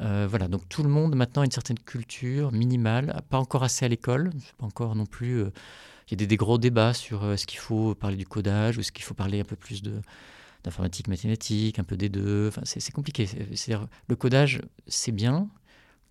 Euh, 0.00 0.26
voilà, 0.28 0.48
donc 0.48 0.68
tout 0.68 0.82
le 0.82 0.88
monde 0.88 1.14
maintenant 1.16 1.42
a 1.42 1.44
une 1.44 1.50
certaine 1.50 1.78
culture 1.78 2.52
minimale, 2.52 3.22
pas 3.28 3.38
encore 3.38 3.62
assez 3.62 3.84
à 3.84 3.88
l'école, 3.88 4.30
pas 4.56 4.66
encore 4.66 4.94
non 4.94 5.06
plus. 5.06 5.40
il 5.40 6.12
y 6.12 6.14
a 6.14 6.16
des, 6.16 6.26
des, 6.26 6.36
gros 6.36 6.56
débats 6.56 6.94
sur 6.94 7.30
est-ce 7.32 7.46
qu'il 7.46 7.58
faut 7.58 7.94
parler 7.94 8.16
du 8.16 8.24
codage 8.26 8.78
ou 8.78 8.80
est-ce 8.80 8.92
qu'il 8.92 9.04
faut 9.04 9.14
parler 9.14 9.40
un 9.40 9.44
peu 9.44 9.56
plus 9.56 9.82
de 9.82 10.00
d'informatique 10.64 11.08
mathématique, 11.08 11.78
un 11.78 11.84
peu 11.84 11.96
des 11.96 12.08
deux. 12.08 12.48
Enfin, 12.48 12.62
c'est 12.64 12.92
compliqué. 12.92 13.28
Le 14.08 14.16
codage, 14.16 14.62
c'est 14.86 15.12
bien, 15.12 15.48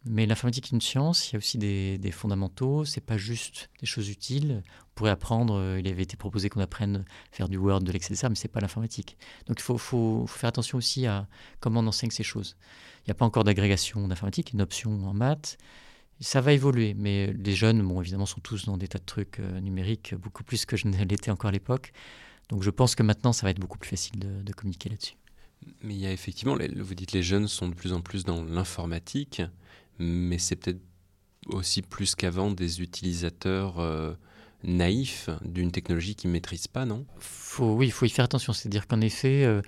mais 0.05 0.25
l'informatique 0.25 0.67
est 0.67 0.71
une 0.71 0.81
science. 0.81 1.29
Il 1.29 1.33
y 1.33 1.35
a 1.35 1.39
aussi 1.39 1.57
des, 1.57 1.97
des 1.97 2.11
fondamentaux. 2.11 2.85
C'est 2.85 3.01
pas 3.01 3.17
juste 3.17 3.69
des 3.79 3.85
choses 3.85 4.09
utiles. 4.09 4.63
On 4.63 4.93
pourrait 4.95 5.11
apprendre. 5.11 5.55
Euh, 5.55 5.79
il 5.79 5.87
avait 5.87 6.03
été 6.03 6.15
proposé 6.15 6.49
qu'on 6.49 6.61
apprenne 6.61 7.05
à 7.31 7.35
faire 7.35 7.49
du 7.49 7.57
Word, 7.57 7.81
de 7.81 7.91
l'Excel, 7.91 8.17
mais 8.29 8.35
c'est 8.35 8.47
pas 8.47 8.61
l'informatique. 8.61 9.17
Donc 9.47 9.59
il 9.59 9.63
faut, 9.63 9.77
faut, 9.77 10.25
faire 10.27 10.47
attention 10.47 10.77
aussi 10.77 11.05
à 11.05 11.27
comment 11.59 11.81
on 11.81 11.87
enseigne 11.87 12.11
ces 12.11 12.23
choses. 12.23 12.55
Il 12.99 13.09
n'y 13.09 13.11
a 13.11 13.15
pas 13.15 13.25
encore 13.25 13.43
d'agrégation 13.43 14.07
d'informatique, 14.07 14.53
une 14.53 14.61
option 14.61 14.91
en 15.05 15.13
maths. 15.13 15.57
Ça 16.21 16.41
va 16.41 16.51
évoluer, 16.51 16.95
mais 16.95 17.31
les 17.33 17.55
jeunes, 17.55 17.81
bon, 17.81 18.01
évidemment, 18.01 18.25
sont 18.25 18.41
tous 18.41 18.65
dans 18.65 18.77
des 18.77 18.89
tas 18.89 18.99
de 18.99 19.05
trucs 19.05 19.39
euh, 19.39 19.59
numériques, 19.61 20.15
beaucoup 20.15 20.43
plus 20.43 20.65
que 20.65 20.75
je 20.75 20.87
ne 20.87 20.97
l'étais 21.05 21.31
encore 21.31 21.49
à 21.49 21.51
l'époque. 21.53 21.93
Donc 22.49 22.63
je 22.63 22.69
pense 22.69 22.95
que 22.95 23.03
maintenant, 23.03 23.31
ça 23.31 23.45
va 23.45 23.51
être 23.51 23.59
beaucoup 23.59 23.77
plus 23.77 23.89
facile 23.89 24.19
de, 24.19 24.53
communiquer 24.53 24.89
là-dessus. 24.89 25.15
Mais 25.83 25.93
il 25.93 25.99
y 25.99 26.07
a 26.07 26.11
effectivement, 26.11 26.57
vous 26.77 26.95
dites 26.95 27.11
les 27.11 27.23
jeunes 27.23 27.47
sont 27.47 27.67
de 27.67 27.75
plus 27.75 27.93
en 27.93 28.01
plus 28.01 28.23
dans 28.23 28.43
l'informatique, 28.43 29.41
mais 29.99 30.39
c'est 30.39 30.55
peut-être 30.55 30.81
aussi 31.47 31.81
plus 31.81 32.15
qu'avant 32.15 32.51
des 32.51 32.81
utilisateurs 32.81 33.79
euh, 33.79 34.13
naïfs 34.63 35.29
d'une 35.43 35.71
technologie 35.71 36.15
qu'ils 36.15 36.29
ne 36.29 36.33
maîtrisent 36.33 36.67
pas, 36.67 36.85
non? 36.85 37.05
Faut, 37.19 37.75
Oui, 37.75 37.87
il 37.87 37.91
faut 37.91 38.05
y 38.05 38.09
faire 38.09 38.25
attention. 38.25 38.53
C'est-à-dire 38.53 38.87
qu'en 38.87 39.01
effet, 39.01 39.43
euh, 39.43 39.61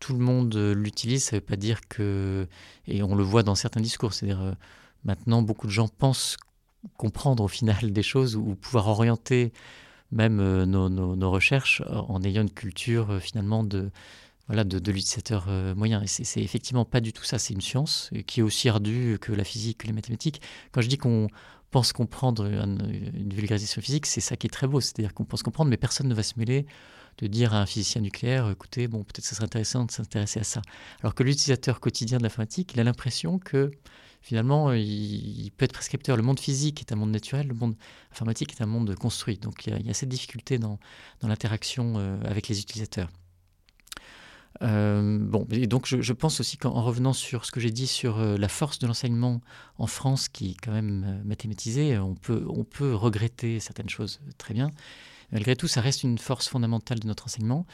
tout 0.00 0.12
le 0.12 0.20
monde 0.20 0.54
l'utilise, 0.54 1.24
ça 1.24 1.36
ne 1.36 1.40
veut 1.40 1.46
pas 1.46 1.56
dire 1.56 1.80
que... 1.88 2.46
Et 2.86 3.02
on 3.02 3.14
le 3.14 3.22
voit 3.22 3.42
dans 3.42 3.54
certains 3.54 3.80
discours, 3.80 4.14
c'est-à-dire 4.14 4.40
euh, 4.40 4.52
maintenant, 5.04 5.42
beaucoup 5.42 5.66
de 5.66 5.72
gens 5.72 5.88
pensent 5.88 6.36
comprendre 6.96 7.42
au 7.42 7.48
final 7.48 7.92
des 7.92 8.02
choses 8.02 8.36
ou 8.36 8.54
pouvoir 8.54 8.88
orienter 8.88 9.52
même 10.14 10.40
euh, 10.40 10.64
nos, 10.64 11.30
recherches 11.30 11.82
en 11.90 12.22
ayant 12.22 12.42
une 12.42 12.50
culture 12.50 13.10
euh, 13.10 13.18
finalement 13.18 13.64
de, 13.64 13.90
voilà, 14.46 14.64
de, 14.64 14.78
l'utilisateur 14.90 15.46
euh, 15.48 15.74
moyen. 15.74 16.02
Et 16.02 16.06
c'est 16.06 16.40
effectivement 16.40 16.84
pas 16.84 17.00
du 17.00 17.12
tout 17.12 17.24
ça, 17.24 17.38
c'est 17.38 17.52
une 17.52 17.60
science 17.60 18.10
qui 18.26 18.40
est 18.40 18.42
aussi 18.42 18.68
ardue 18.68 19.18
que 19.20 19.32
la 19.32 19.44
physique, 19.44 19.78
que 19.78 19.86
les 19.86 19.92
mathématiques. 19.92 20.40
Quand 20.72 20.80
je 20.80 20.88
dis 20.88 20.98
qu'on 20.98 21.28
pense 21.70 21.92
comprendre 21.92 22.46
une, 22.46 23.34
vulgarisation 23.34 23.82
physique, 23.82 24.06
c'est 24.06 24.20
ça 24.20 24.36
qui 24.36 24.46
est 24.46 24.50
très 24.50 24.68
beau, 24.68 24.80
c'est-à-dire 24.80 25.12
qu'on 25.12 25.24
pense 25.24 25.42
comprendre, 25.42 25.70
mais 25.70 25.76
personne 25.76 26.08
ne 26.08 26.14
va 26.14 26.22
se 26.22 26.38
mêler 26.38 26.66
de 27.18 27.26
dire 27.26 27.54
à 27.54 27.60
un 27.60 27.66
physicien 27.66 28.00
nucléaire, 28.00 28.50
écoutez, 28.50 28.88
bon, 28.88 29.04
peut-être 29.04 29.24
ça 29.24 29.34
serait 29.36 29.44
intéressant 29.44 29.84
de 29.84 29.90
s'intéresser 29.90 30.40
à 30.40 30.44
ça. 30.44 30.62
Alors 31.00 31.14
que 31.14 31.22
l'utilisateur 31.22 31.80
quotidien 31.80 32.18
de 32.18 32.24
l'informatique, 32.24 32.72
il 32.74 32.80
a 32.80 32.84
l'impression 32.84 33.38
que 33.38 33.70
finalement, 34.24 34.72
il, 34.72 35.50
peut 35.54 35.66
être 35.66 35.74
prescripteur. 35.74 36.16
Le 36.16 36.22
monde 36.22 36.40
physique 36.40 36.80
est 36.80 36.92
un 36.92 36.96
monde 36.96 37.10
naturel, 37.10 37.46
le 37.46 37.54
monde 37.54 37.76
informatique 38.10 38.52
est 38.52 38.62
un 38.62 38.66
monde 38.66 38.94
construit. 38.94 39.36
Donc 39.36 39.66
il 39.66 39.86
y 39.86 39.90
a, 39.90 39.94
cette 39.94 40.08
difficulté 40.08 40.58
dans, 40.58 40.78
l'interaction 41.22 41.94
euh, 41.98 42.16
avec 42.24 42.48
les 42.48 42.58
utilisateurs. 42.58 43.10
Euh, 44.62 45.18
bon, 45.20 45.46
et 45.50 45.66
donc 45.66 45.86
je, 45.86 46.12
pense 46.14 46.40
aussi 46.40 46.56
qu'en 46.56 46.80
revenant 46.82 47.12
sur 47.12 47.44
ce 47.44 47.50
que 47.50 47.60
j'ai 47.60 47.72
dit 47.72 47.86
sur 47.86 48.18
euh, 48.18 48.38
la 48.38 48.48
force 48.48 48.78
de 48.78 48.86
l'enseignement 48.86 49.42
en 49.76 49.86
France, 49.86 50.28
qui 50.30 50.52
est 50.52 50.56
quand 50.62 50.72
même 50.72 51.20
mathématisée, 51.26 51.98
on 51.98 52.14
peut, 52.14 52.46
on 52.48 52.64
peut 52.64 52.94
regretter 52.94 53.60
certaines 53.60 53.90
choses 53.90 54.20
très 54.38 54.54
bien. 54.54 54.70
Malgré 55.32 55.54
tout, 55.54 55.68
ça 55.68 55.82
reste 55.82 56.02
une 56.02 56.16
force 56.16 56.48
fondamentale 56.48 56.98
de 56.98 57.06
notre 57.06 57.26
enseignement. 57.26 57.66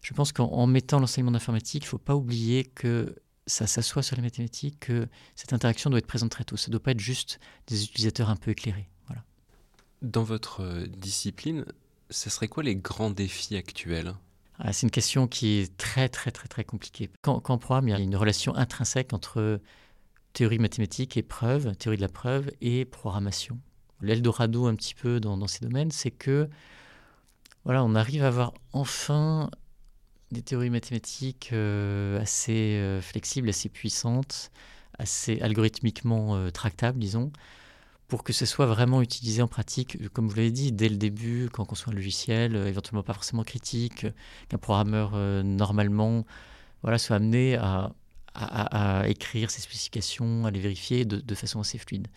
Je 0.00 0.14
pense 0.14 0.32
qu'en 0.32 0.66
mettant 0.66 1.00
l'enseignement 1.00 1.32
d'informatique, 1.32 1.82
il 1.82 1.86
ne 1.86 1.90
faut 1.90 1.98
pas 1.98 2.14
oublier 2.14 2.64
que 2.64 3.14
ça 3.48 3.66
s'assoit 3.66 4.02
sur 4.02 4.14
les 4.16 4.22
mathématiques, 4.22 4.78
que 4.80 5.08
cette 5.34 5.52
interaction 5.52 5.90
doit 5.90 5.98
être 5.98 6.06
présente 6.06 6.30
très 6.30 6.44
tôt. 6.44 6.56
Ça 6.56 6.68
ne 6.68 6.72
doit 6.72 6.82
pas 6.82 6.92
être 6.92 7.00
juste 7.00 7.40
des 7.66 7.84
utilisateurs 7.84 8.30
un 8.30 8.36
peu 8.36 8.52
éclairés. 8.52 8.88
Voilà. 9.06 9.24
Dans 10.02 10.22
votre 10.22 10.62
euh, 10.62 10.86
discipline, 10.86 11.64
ce 12.10 12.30
serait 12.30 12.48
quoi 12.48 12.62
les 12.62 12.76
grands 12.76 13.10
défis 13.10 13.56
actuels? 13.56 14.14
Ah, 14.58 14.72
C'est 14.72 14.86
une 14.86 14.90
question 14.90 15.26
qui 15.26 15.58
est 15.58 15.76
très 15.76 16.08
très 16.08 16.30
très 16.30 16.48
très 16.48 16.64
compliquée. 16.64 17.10
Quand, 17.22 17.40
quand 17.40 17.54
en 17.54 17.58
programme, 17.58 17.88
il 17.88 17.90
y 17.92 17.94
a 17.94 17.98
une 17.98 18.16
relation 18.16 18.54
intrinsèque 18.54 19.12
entre 19.12 19.60
théorie 20.32 20.58
mathématique 20.58 21.16
et 21.16 21.22
preuve, 21.22 21.74
théorie 21.76 21.96
de 21.96 22.02
la 22.02 22.08
preuve 22.08 22.50
et 22.60 22.84
programmation. 22.84 23.58
L'Eldorado 24.00 24.66
un 24.66 24.74
petit 24.74 24.94
peu 24.94 25.20
dans, 25.20 25.36
dans 25.36 25.48
ces 25.48 25.64
domaines, 25.64 25.90
c'est 25.90 26.10
que 26.10 26.48
voilà, 27.64 27.82
on 27.84 27.94
arrive 27.94 28.22
à 28.22 28.28
avoir 28.28 28.54
enfin 28.72 29.50
des 30.30 30.42
théories 30.42 30.70
mathématiques 30.70 31.50
euh, 31.52 32.20
assez 32.20 32.76
euh, 32.76 33.00
flexibles, 33.00 33.48
assez 33.48 33.68
puissantes, 33.68 34.50
assez 34.98 35.40
algorithmiquement 35.40 36.36
euh, 36.36 36.50
tractables, 36.50 36.98
disons, 36.98 37.32
pour 38.08 38.24
que 38.24 38.32
ce 38.32 38.46
soit 38.46 38.66
vraiment 38.66 39.02
utilisé 39.02 39.42
en 39.42 39.48
pratique, 39.48 40.08
comme 40.12 40.28
vous 40.28 40.34
l'avez 40.34 40.50
dit, 40.50 40.72
dès 40.72 40.88
le 40.88 40.96
début, 40.96 41.48
quand 41.52 41.62
on 41.62 41.66
conçoit 41.66 41.92
un 41.92 41.96
logiciel, 41.96 42.56
éventuellement 42.56 43.02
pas 43.02 43.12
forcément 43.12 43.42
critique, 43.42 44.06
qu'un 44.48 44.58
programmeur 44.58 45.12
normalement 45.44 46.24
voilà, 46.82 46.96
soit 46.96 47.16
amené 47.16 47.56
à 47.56 47.92
à, 48.38 49.08
écrire 49.08 49.50
ces 49.50 49.60
spécifications, 49.60 50.46
à 50.46 50.50
les 50.50 50.60
vérifier 50.60 51.04
de, 51.04 51.34
façon 51.34 51.60
assez 51.60 51.78
fluide. 51.78 52.08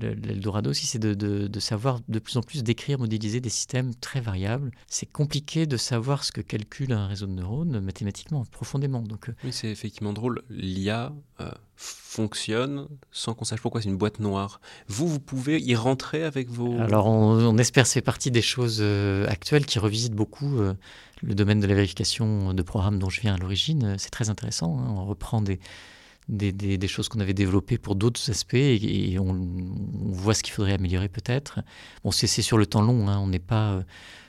L'Eldorado 0.00 0.70
aussi, 0.70 0.86
c'est 0.86 0.98
de, 0.98 1.60
savoir 1.60 2.00
de 2.08 2.18
plus 2.18 2.36
en 2.36 2.42
plus 2.42 2.62
décrire, 2.62 2.98
modéliser 2.98 3.40
des 3.40 3.48
systèmes 3.48 3.94
très 3.94 4.20
variables. 4.20 4.70
C'est 4.86 5.10
compliqué 5.10 5.66
de 5.66 5.76
savoir 5.76 6.24
ce 6.24 6.32
que 6.32 6.40
calcule 6.40 6.92
un 6.92 7.06
réseau 7.06 7.26
de 7.26 7.32
neurones 7.32 7.80
mathématiquement, 7.80 8.44
profondément. 8.50 9.02
Donc, 9.02 9.28
euh, 9.28 9.34
oui, 9.44 9.52
c'est 9.52 9.68
effectivement 9.68 10.12
drôle. 10.12 10.42
L'IA 10.50 11.12
euh, 11.40 11.50
fonctionne 11.76 12.88
sans 13.12 13.34
qu'on 13.34 13.44
sache 13.44 13.60
pourquoi 13.60 13.82
c'est 13.82 13.88
une 13.88 13.96
boîte 13.96 14.18
noire. 14.18 14.60
Vous, 14.88 15.06
vous 15.06 15.20
pouvez 15.20 15.60
y 15.60 15.76
rentrer 15.76 16.24
avec 16.24 16.48
vos... 16.48 16.78
Alors, 16.80 17.06
on, 17.06 17.56
espère 17.58 17.86
c'est 17.86 18.00
partie 18.00 18.30
des 18.30 18.42
choses 18.42 18.78
euh, 18.80 19.26
actuelles 19.28 19.66
qui 19.66 19.78
revisitent 19.78 20.14
beaucoup 20.14 20.60
le 21.22 21.34
domaine 21.34 21.60
de 21.60 21.66
la 21.66 21.74
vérification 21.74 22.54
de 22.54 22.62
programmes 22.62 22.98
dont 22.98 23.10
je 23.10 23.20
viens 23.20 23.34
à 23.34 23.38
l'origine, 23.38 23.96
c'est 23.98 24.10
très 24.10 24.30
intéressant. 24.30 24.78
Hein. 24.78 24.94
On 24.96 25.04
reprend 25.04 25.40
des, 25.40 25.58
des, 26.28 26.52
des, 26.52 26.88
choses 26.88 27.08
qu'on 27.08 27.20
avait 27.20 27.34
développées 27.34 27.78
pour 27.78 27.94
d'autres 27.94 28.30
aspects 28.30 28.54
et, 28.54 29.18
on, 29.18 29.48
voit 30.10 30.34
ce 30.34 30.42
qu'il 30.42 30.52
faudrait 30.52 30.74
améliorer 30.74 31.08
peut-être. 31.08 31.60
Bon, 32.04 32.10
c'est 32.10 32.26
sur 32.26 32.58
le 32.58 32.66
temps 32.66 32.82
long, 32.82 33.08
hein. 33.08 33.18
on 33.18 33.28
n'est 33.28 33.38
pas, 33.38 33.72
euh, 33.72 33.82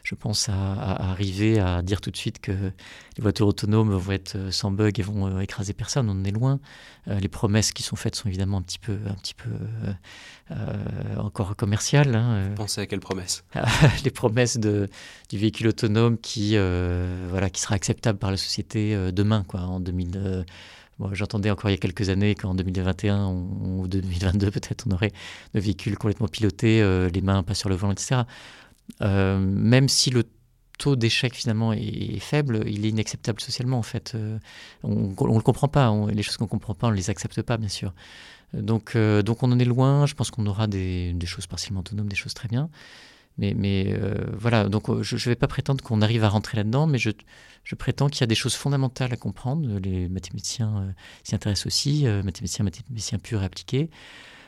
je 0.03 0.15
pense, 0.15 0.47
à, 0.47 1.11
arriver 1.11 1.59
à 1.59 1.81
dire 1.81 1.99
tout 1.99 2.09
de 2.09 2.17
suite 2.17 2.39
que 2.39 2.51
les 2.51 3.21
voitures 3.21 3.47
autonomes 3.47 3.93
vont 3.93 4.13
être 4.13 4.37
euh, 4.37 4.51
sans 4.51 4.71
bug 4.71 4.97
et 4.97 5.03
vont 5.03 5.27
euh, 5.27 5.41
écraser 5.41 5.73
personne, 5.73 6.09
on 6.09 6.13
en 6.13 6.23
est 6.23 6.31
loin. 6.31 6.59
les 7.07 7.27
promesses 7.27 7.73
qui 7.73 7.83
sont 7.83 7.97
faites 7.97 8.15
sont 8.15 8.29
évidemment 8.29 8.57
un 8.57 8.61
petit 8.61 8.79
peu, 8.79 8.97
un 9.07 9.15
petit 9.15 9.33
peu 9.33 9.49
encore 11.17 11.55
commerciales. 11.55 12.15
Hein. 12.15 12.51
Pensez 12.55 12.81
à 12.81 12.85
quelles 12.85 12.99
promesses? 12.99 13.43
Les 14.03 14.11
promesses 14.11 14.57
de, 14.57 14.87
du 15.29 15.37
véhicule 15.37 15.67
autonome 15.67 16.17
qui, 16.17 16.55
voilà, 17.29 17.49
qui 17.49 17.61
sera 17.61 17.75
acceptable 17.75 18.19
par 18.19 18.31
la 18.31 18.37
société 18.37 19.11
demain, 19.11 19.43
quoi, 19.47 19.61
en 19.61 19.79
2000. 19.79 20.45
J'entendais 21.13 21.49
encore 21.49 21.69
il 21.69 21.73
y 21.73 21.75
a 21.75 21.79
quelques 21.79 22.09
années 22.09 22.35
qu'en 22.35 22.53
2021 22.53 23.27
ou 23.27 23.87
2022 23.87 24.51
peut-être 24.51 24.85
on 24.87 24.91
aurait 24.91 25.11
le 25.53 25.61
véhicule 25.61 25.97
complètement 25.97 26.27
piloté, 26.27 26.81
euh, 26.81 27.09
les 27.09 27.21
mains 27.21 27.43
pas 27.43 27.53
sur 27.53 27.69
le 27.69 27.75
volant, 27.75 27.93
etc. 27.93 28.21
Euh, 29.01 29.39
même 29.39 29.87
si 29.87 30.09
le 30.09 30.23
taux 30.77 30.95
d'échec 30.95 31.33
finalement 31.35 31.73
est, 31.73 32.19
faible, 32.19 32.63
il 32.67 32.85
est 32.85 32.89
inacceptable 32.89 33.39
socialement 33.39 33.77
en 33.77 33.83
fait. 33.83 34.13
Euh, 34.15 34.39
on 34.83 35.09
ne 35.09 35.35
le 35.35 35.41
comprend 35.41 35.67
pas, 35.67 35.93
les 36.11 36.23
choses 36.23 36.37
qu'on 36.37 36.45
ne 36.45 36.49
comprend 36.49 36.73
pas, 36.73 36.87
on 36.87 36.91
ne 36.91 36.95
les 36.95 37.09
accepte 37.09 37.41
pas 37.41 37.57
bien 37.57 37.69
sûr. 37.69 37.93
Donc, 38.53 38.97
donc 38.97 39.43
on 39.43 39.51
en 39.51 39.59
est 39.59 39.65
loin, 39.65 40.07
je 40.07 40.15
pense 40.15 40.31
qu'on 40.31 40.47
aura 40.47 40.65
des, 40.65 41.15
choses 41.25 41.45
partiellement 41.45 41.81
autonomes, 41.81 42.09
des 42.09 42.15
choses 42.15 42.33
très 42.33 42.47
bien. 42.47 42.69
Mais, 43.39 43.53
mais 43.55 43.97
voilà, 44.37 44.67
donc 44.67 45.01
je 45.01 45.15
ne 45.15 45.19
vais 45.21 45.35
pas 45.35 45.47
prétendre 45.47 45.81
qu'on 45.81 46.01
arrive 46.01 46.25
à 46.25 46.29
rentrer 46.29 46.57
là-dedans, 46.57 46.87
mais 46.87 46.97
je, 46.97 47.11
je 47.63 47.75
prétends 47.75 48.07
qu'il 48.07 48.21
y 48.21 48.23
a 48.23 48.27
des 48.27 48.35
choses 48.35 48.55
fondamentales 48.55 49.13
à 49.13 49.17
comprendre. 49.17 49.79
Les 49.79 50.09
mathématiciens 50.09 50.77
euh, 50.77 50.91
s'y 51.23 51.35
intéressent 51.35 51.67
aussi, 51.67 52.07
euh, 52.07 52.23
mathématiciens, 52.23 52.65
mathématiciens 52.65 53.19
purs 53.19 53.41
et 53.41 53.45
appliqués. 53.45 53.89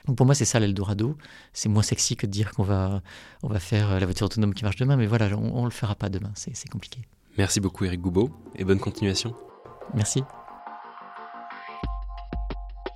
Donc 0.08 0.18
pour 0.18 0.26
moi, 0.26 0.34
c'est 0.34 0.46
ça 0.46 0.60
l'Eldorado. 0.60 1.18
C'est 1.54 1.70
moins 1.70 1.84
sexy 1.84 2.16
que 2.16 2.26
de 2.26 2.32
dire 2.32 2.52
qu'on 2.52 2.64
va, 2.64 3.02
on 3.44 3.48
va 3.48 3.60
faire 3.60 4.00
la 4.00 4.06
voiture 4.06 4.26
autonome 4.26 4.54
qui 4.54 4.64
marche 4.64 4.78
demain, 4.78 4.96
mais 4.96 5.06
voilà, 5.06 5.28
on 5.38 5.60
ne 5.62 5.66
le 5.66 5.72
fera 5.72 5.94
pas 5.94 6.10
demain, 6.10 6.32
c'est 6.34 6.70
compliqué. 6.70 7.02
Merci 7.38 7.60
beaucoup 7.60 7.86
Eric 7.86 8.02
Goubeau 8.02 8.32
et 8.56 8.66
bonne 8.66 8.80
continuation. 8.80 9.36
Merci. 9.94 10.24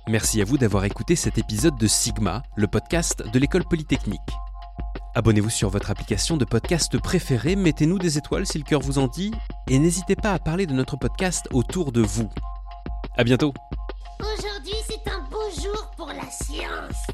Merci 0.08 0.42
à 0.42 0.44
vous 0.44 0.58
d'avoir 0.58 0.84
écouté 0.84 1.14
cet 1.14 1.38
épisode 1.38 1.78
de 1.78 1.86
Sigma, 1.86 2.42
le 2.56 2.66
podcast 2.66 3.24
de 3.32 3.38
l'école 3.38 3.64
polytechnique. 3.64 4.20
Abonnez-vous 5.16 5.48
sur 5.48 5.70
votre 5.70 5.90
application 5.90 6.36
de 6.36 6.44
podcast 6.44 6.98
préférée, 6.98 7.56
mettez-nous 7.56 7.98
des 7.98 8.18
étoiles 8.18 8.44
si 8.44 8.58
le 8.58 8.64
cœur 8.64 8.82
vous 8.82 8.98
en 8.98 9.08
dit, 9.08 9.32
et 9.66 9.78
n'hésitez 9.78 10.14
pas 10.14 10.34
à 10.34 10.38
parler 10.38 10.66
de 10.66 10.74
notre 10.74 10.98
podcast 10.98 11.48
autour 11.54 11.90
de 11.90 12.02
vous. 12.02 12.28
À 13.16 13.24
bientôt 13.24 13.54
Aujourd'hui, 14.20 14.74
c'est 14.86 15.10
un 15.10 15.20
beau 15.30 15.40
jour 15.58 15.90
pour 15.96 16.08
la 16.08 16.30
science. 16.30 17.06